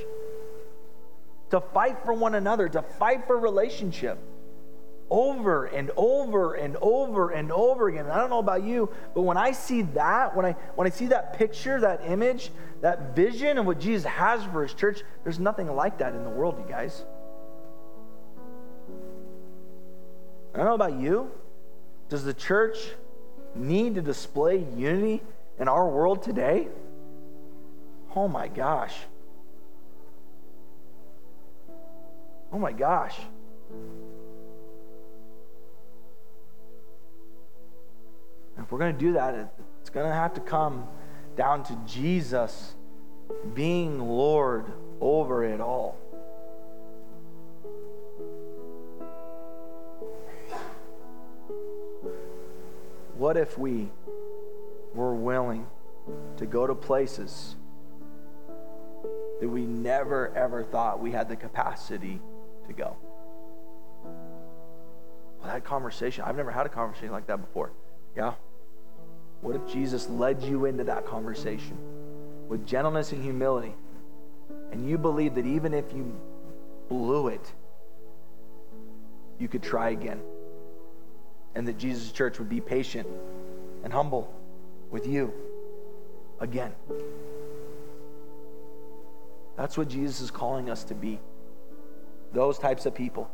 to 1.50 1.60
fight 1.60 1.98
for 2.04 2.12
one 2.12 2.36
another, 2.36 2.68
to 2.68 2.82
fight 2.82 3.26
for 3.26 3.36
relationship 3.36 4.20
over 5.10 5.66
and 5.66 5.90
over 5.96 6.54
and 6.54 6.76
over 6.76 7.30
and 7.30 7.52
over 7.52 7.88
again. 7.88 8.04
And 8.04 8.12
I 8.12 8.18
don't 8.18 8.30
know 8.30 8.38
about 8.38 8.64
you, 8.64 8.90
but 9.14 9.22
when 9.22 9.36
I 9.36 9.52
see 9.52 9.82
that, 9.82 10.36
when 10.36 10.44
I 10.44 10.52
when 10.74 10.86
I 10.86 10.90
see 10.90 11.06
that 11.06 11.34
picture, 11.38 11.80
that 11.80 12.02
image, 12.06 12.50
that 12.80 13.14
vision 13.14 13.58
of 13.58 13.66
what 13.66 13.78
Jesus 13.78 14.04
has 14.04 14.42
for 14.44 14.62
his 14.62 14.74
church, 14.74 15.02
there's 15.22 15.38
nothing 15.38 15.68
like 15.74 15.98
that 15.98 16.14
in 16.14 16.24
the 16.24 16.30
world, 16.30 16.58
you 16.58 16.70
guys. 16.70 17.04
I 20.54 20.58
don't 20.58 20.66
know 20.66 20.74
about 20.74 20.94
you. 20.94 21.30
Does 22.08 22.24
the 22.24 22.34
church 22.34 22.78
need 23.54 23.94
to 23.96 24.02
display 24.02 24.64
unity 24.74 25.22
in 25.58 25.68
our 25.68 25.88
world 25.88 26.22
today? 26.22 26.68
Oh 28.14 28.28
my 28.28 28.48
gosh. 28.48 28.94
Oh 32.52 32.58
my 32.58 32.72
gosh. 32.72 33.18
If 38.66 38.72
we're 38.72 38.80
going 38.80 38.94
to 38.94 38.98
do 38.98 39.12
that, 39.12 39.54
it's 39.80 39.90
going 39.90 40.08
to 40.08 40.12
have 40.12 40.34
to 40.34 40.40
come 40.40 40.88
down 41.36 41.62
to 41.62 41.78
Jesus 41.86 42.74
being 43.54 44.00
Lord 44.00 44.72
over 45.00 45.44
it 45.44 45.60
all. 45.60 45.96
What 53.16 53.36
if 53.36 53.56
we 53.56 53.88
were 54.94 55.14
willing 55.14 55.68
to 56.36 56.44
go 56.44 56.66
to 56.66 56.74
places 56.74 57.54
that 59.40 59.48
we 59.48 59.64
never 59.64 60.34
ever 60.34 60.64
thought 60.64 60.98
we 60.98 61.12
had 61.12 61.28
the 61.28 61.36
capacity 61.36 62.20
to 62.66 62.72
go? 62.72 62.96
Well, 64.02 65.52
that 65.52 65.62
conversation, 65.62 66.24
I've 66.26 66.36
never 66.36 66.50
had 66.50 66.66
a 66.66 66.68
conversation 66.68 67.12
like 67.12 67.28
that 67.28 67.40
before. 67.40 67.70
Yeah? 68.16 68.32
What 69.46 69.54
if 69.54 69.64
Jesus 69.72 70.08
led 70.08 70.42
you 70.42 70.64
into 70.64 70.82
that 70.82 71.06
conversation 71.06 71.78
with 72.48 72.66
gentleness 72.66 73.12
and 73.12 73.22
humility, 73.22 73.76
and 74.72 74.90
you 74.90 74.98
believe 74.98 75.36
that 75.36 75.46
even 75.46 75.72
if 75.72 75.84
you 75.92 76.12
blew 76.88 77.28
it, 77.28 77.52
you 79.38 79.46
could 79.46 79.62
try 79.62 79.90
again? 79.90 80.20
And 81.54 81.68
that 81.68 81.78
Jesus' 81.78 82.10
church 82.10 82.40
would 82.40 82.48
be 82.48 82.60
patient 82.60 83.06
and 83.84 83.92
humble 83.92 84.34
with 84.90 85.06
you 85.06 85.32
again. 86.40 86.72
That's 89.56 89.78
what 89.78 89.86
Jesus 89.86 90.20
is 90.20 90.32
calling 90.32 90.70
us 90.70 90.82
to 90.82 90.94
be. 90.96 91.20
Those 92.32 92.58
types 92.58 92.84
of 92.84 92.96
people. 92.96 93.30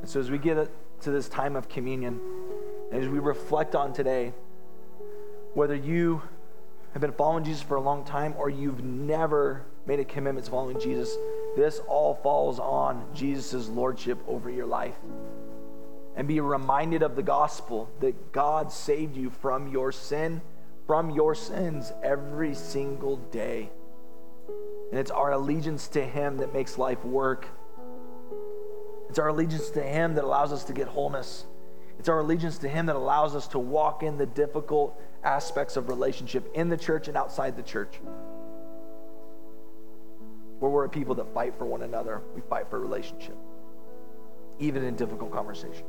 And 0.00 0.08
so 0.08 0.18
as 0.18 0.30
we 0.30 0.38
get 0.38 0.70
to 1.02 1.10
this 1.10 1.28
time 1.28 1.56
of 1.56 1.68
communion. 1.68 2.20
as 2.92 3.08
we 3.08 3.18
reflect 3.18 3.74
on 3.74 3.92
today, 3.92 4.32
whether 5.54 5.74
you 5.74 6.22
have 6.92 7.00
been 7.00 7.12
following 7.12 7.44
Jesus 7.44 7.62
for 7.62 7.76
a 7.76 7.80
long 7.80 8.04
time 8.04 8.34
or 8.36 8.50
you've 8.50 8.82
never 8.82 9.64
made 9.86 10.00
a 10.00 10.04
commitment 10.04 10.44
to 10.44 10.50
following 10.50 10.78
Jesus, 10.80 11.16
this 11.56 11.80
all 11.88 12.14
falls 12.14 12.58
on 12.58 13.06
Jesus' 13.14 13.68
lordship 13.68 14.18
over 14.26 14.50
your 14.50 14.66
life. 14.66 14.96
And 16.16 16.26
be 16.26 16.40
reminded 16.40 17.02
of 17.02 17.16
the 17.16 17.22
gospel 17.22 17.88
that 18.00 18.32
God 18.32 18.72
saved 18.72 19.16
you 19.16 19.30
from 19.30 19.68
your 19.68 19.92
sin, 19.92 20.42
from 20.86 21.10
your 21.10 21.34
sins 21.34 21.92
every 22.02 22.54
single 22.54 23.16
day. 23.16 23.70
And 24.90 24.98
it's 24.98 25.10
our 25.10 25.32
allegiance 25.32 25.86
to 25.88 26.04
Him 26.04 26.38
that 26.38 26.52
makes 26.52 26.76
life 26.76 27.04
work 27.04 27.46
it's 29.10 29.18
our 29.18 29.26
allegiance 29.26 29.70
to 29.70 29.82
Him 29.82 30.14
that 30.14 30.22
allows 30.22 30.52
us 30.52 30.62
to 30.62 30.72
get 30.72 30.86
wholeness. 30.86 31.44
It's 31.98 32.08
our 32.08 32.20
allegiance 32.20 32.58
to 32.58 32.68
Him 32.68 32.86
that 32.86 32.94
allows 32.94 33.34
us 33.34 33.48
to 33.48 33.58
walk 33.58 34.04
in 34.04 34.16
the 34.16 34.24
difficult 34.24 34.96
aspects 35.24 35.76
of 35.76 35.88
relationship 35.88 36.48
in 36.54 36.68
the 36.68 36.76
church 36.76 37.08
and 37.08 37.16
outside 37.16 37.56
the 37.56 37.62
church. 37.64 37.98
Where 40.60 40.70
we're 40.70 40.84
a 40.84 40.88
people 40.88 41.16
that 41.16 41.34
fight 41.34 41.58
for 41.58 41.64
one 41.64 41.82
another, 41.82 42.22
we 42.36 42.40
fight 42.42 42.70
for 42.70 42.78
relationship, 42.78 43.36
even 44.60 44.84
in 44.84 44.94
difficult 44.94 45.32
conversation. 45.32 45.84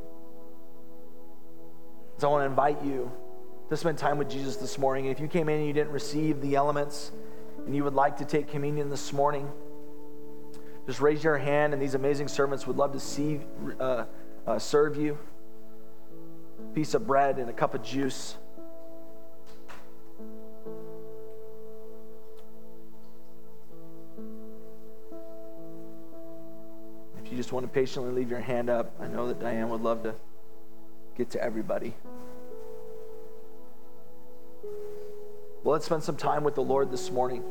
So 2.18 2.28
I 2.28 2.32
want 2.32 2.42
to 2.42 2.46
invite 2.46 2.84
you 2.84 3.08
to 3.70 3.76
spend 3.76 3.98
time 3.98 4.18
with 4.18 4.28
Jesus 4.28 4.56
this 4.56 4.78
morning. 4.78 5.06
And 5.06 5.14
if 5.14 5.20
you 5.20 5.28
came 5.28 5.48
in 5.48 5.58
and 5.58 5.66
you 5.68 5.72
didn't 5.72 5.92
receive 5.92 6.40
the 6.40 6.56
elements 6.56 7.12
and 7.66 7.76
you 7.76 7.84
would 7.84 7.94
like 7.94 8.16
to 8.16 8.24
take 8.24 8.48
communion 8.48 8.90
this 8.90 9.12
morning, 9.12 9.48
just 10.86 11.00
raise 11.00 11.22
your 11.22 11.38
hand, 11.38 11.72
and 11.72 11.80
these 11.80 11.94
amazing 11.94 12.28
servants 12.28 12.66
would 12.66 12.76
love 12.76 12.92
to 12.92 13.00
see 13.00 13.40
uh, 13.78 14.04
uh, 14.46 14.58
serve 14.58 14.96
you. 14.96 15.16
A 16.58 16.74
piece 16.74 16.94
of 16.94 17.06
bread 17.06 17.38
and 17.38 17.48
a 17.48 17.52
cup 17.52 17.74
of 17.74 17.82
juice. 17.82 18.36
If 27.24 27.30
you 27.30 27.36
just 27.36 27.52
want 27.52 27.64
to 27.64 27.72
patiently 27.72 28.12
leave 28.12 28.30
your 28.30 28.40
hand 28.40 28.68
up, 28.68 28.92
I 29.00 29.06
know 29.06 29.28
that 29.28 29.38
Diane 29.38 29.68
would 29.68 29.82
love 29.82 30.02
to 30.02 30.14
get 31.16 31.30
to 31.30 31.42
everybody. 31.42 31.94
Well, 35.62 35.74
let's 35.74 35.86
spend 35.86 36.02
some 36.02 36.16
time 36.16 36.42
with 36.42 36.56
the 36.56 36.62
Lord 36.62 36.90
this 36.90 37.10
morning. 37.10 37.44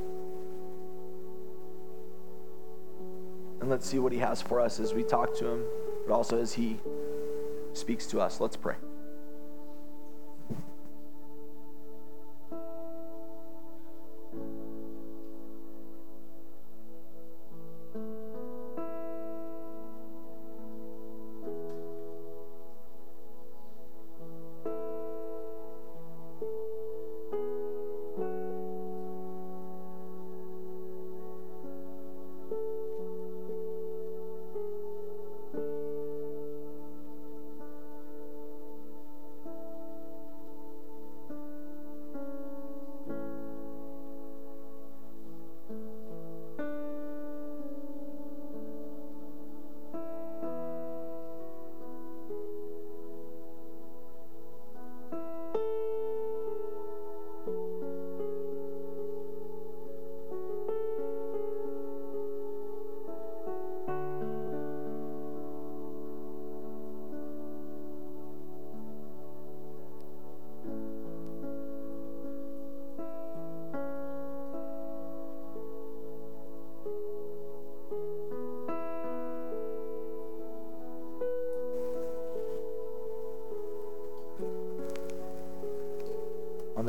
And 3.61 3.69
let's 3.69 3.87
see 3.87 3.99
what 3.99 4.11
He 4.11 4.19
has 4.19 4.41
for 4.41 4.59
us 4.59 4.79
as 4.79 4.93
we 4.93 5.03
talk 5.03 5.37
to 5.37 5.47
Him, 5.47 5.65
but 6.07 6.13
also 6.13 6.41
as 6.41 6.53
He 6.53 6.79
speaks 7.73 8.07
to 8.07 8.19
us. 8.19 8.41
Let's 8.41 8.57
pray. 8.57 8.75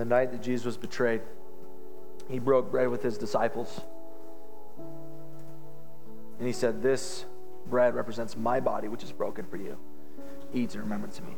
The 0.02 0.08
night 0.08 0.32
that 0.32 0.42
Jesus 0.42 0.66
was 0.66 0.76
betrayed, 0.76 1.20
he 2.28 2.40
broke 2.40 2.72
bread 2.72 2.88
with 2.88 3.04
his 3.04 3.16
disciples. 3.16 3.80
And 6.38 6.46
he 6.46 6.52
said, 6.52 6.82
This 6.82 7.24
bread 7.66 7.94
represents 7.94 8.36
my 8.36 8.58
body, 8.58 8.88
which 8.88 9.04
is 9.04 9.12
broken 9.12 9.44
for 9.44 9.58
you. 9.58 9.78
Eat 10.52 10.74
in 10.74 10.80
remembrance 10.80 11.20
of 11.20 11.28
me. 11.28 11.36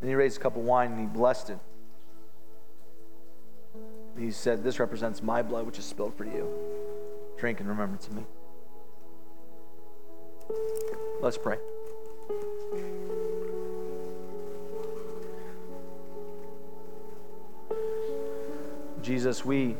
Then 0.00 0.10
he 0.10 0.14
raised 0.14 0.36
a 0.36 0.40
cup 0.40 0.56
of 0.56 0.62
wine 0.64 0.92
and 0.92 1.00
he 1.00 1.06
blessed 1.06 1.48
it. 1.48 1.58
He 4.18 4.32
said, 4.32 4.62
This 4.62 4.78
represents 4.78 5.22
my 5.22 5.40
blood, 5.40 5.64
which 5.64 5.78
is 5.78 5.86
spilled 5.86 6.14
for 6.14 6.26
you. 6.26 6.46
Drink 7.38 7.60
in 7.60 7.68
remembrance 7.68 8.06
of 8.06 8.16
me. 8.16 8.24
Let's 11.22 11.38
pray. 11.38 11.56
Jesus, 19.02 19.44
we 19.44 19.76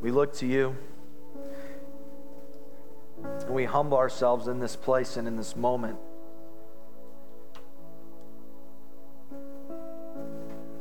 we 0.00 0.10
look 0.10 0.32
to 0.36 0.46
you. 0.46 0.74
And 3.22 3.50
we 3.50 3.66
humble 3.66 3.98
ourselves 3.98 4.48
in 4.48 4.58
this 4.60 4.76
place 4.76 5.18
and 5.18 5.28
in 5.28 5.36
this 5.36 5.54
moment. 5.54 5.98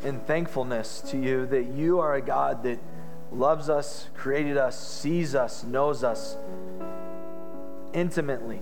In 0.04 0.22
thankfulness 0.22 1.02
to 1.10 1.18
you 1.18 1.46
that 1.48 1.66
you 1.66 2.00
are 2.00 2.16
a 2.16 2.22
God 2.22 2.64
that 2.64 2.80
loves 3.34 3.70
us, 3.70 4.08
created 4.16 4.56
us, 4.56 4.80
sees 4.80 5.36
us, 5.36 5.66
knows 5.66 6.04
us 6.04 6.38
intimately. 7.94 8.62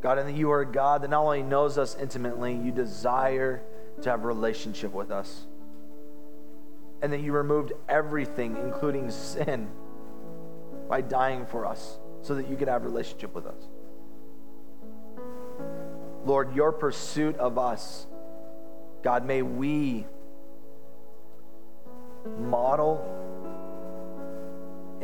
God, 0.00 0.18
and 0.18 0.28
that 0.28 0.36
you 0.36 0.50
are 0.50 0.60
a 0.60 0.66
God 0.66 1.02
that 1.02 1.10
not 1.10 1.22
only 1.22 1.42
knows 1.42 1.78
us 1.78 1.96
intimately, 1.98 2.54
you 2.54 2.70
desire 2.72 3.62
to 4.02 4.10
have 4.10 4.22
a 4.22 4.26
relationship 4.26 4.92
with 4.92 5.10
us. 5.10 5.46
And 7.00 7.12
that 7.12 7.20
you 7.20 7.32
removed 7.32 7.72
everything, 7.88 8.56
including 8.56 9.10
sin, 9.10 9.68
by 10.88 11.00
dying 11.00 11.46
for 11.46 11.64
us 11.64 11.98
so 12.22 12.34
that 12.34 12.48
you 12.48 12.56
could 12.56 12.68
have 12.68 12.82
a 12.82 12.84
relationship 12.86 13.34
with 13.34 13.46
us. 13.46 13.68
Lord, 16.24 16.54
your 16.54 16.72
pursuit 16.72 17.36
of 17.36 17.58
us, 17.58 18.06
God, 19.02 19.26
may 19.26 19.42
we 19.42 20.06
model 22.38 23.13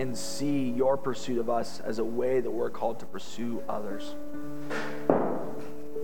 and 0.00 0.16
see 0.16 0.70
your 0.70 0.96
pursuit 0.96 1.38
of 1.38 1.50
us 1.50 1.80
as 1.80 1.98
a 1.98 2.04
way 2.04 2.40
that 2.40 2.50
we're 2.50 2.70
called 2.70 2.98
to 2.98 3.04
pursue 3.04 3.62
others. 3.68 4.14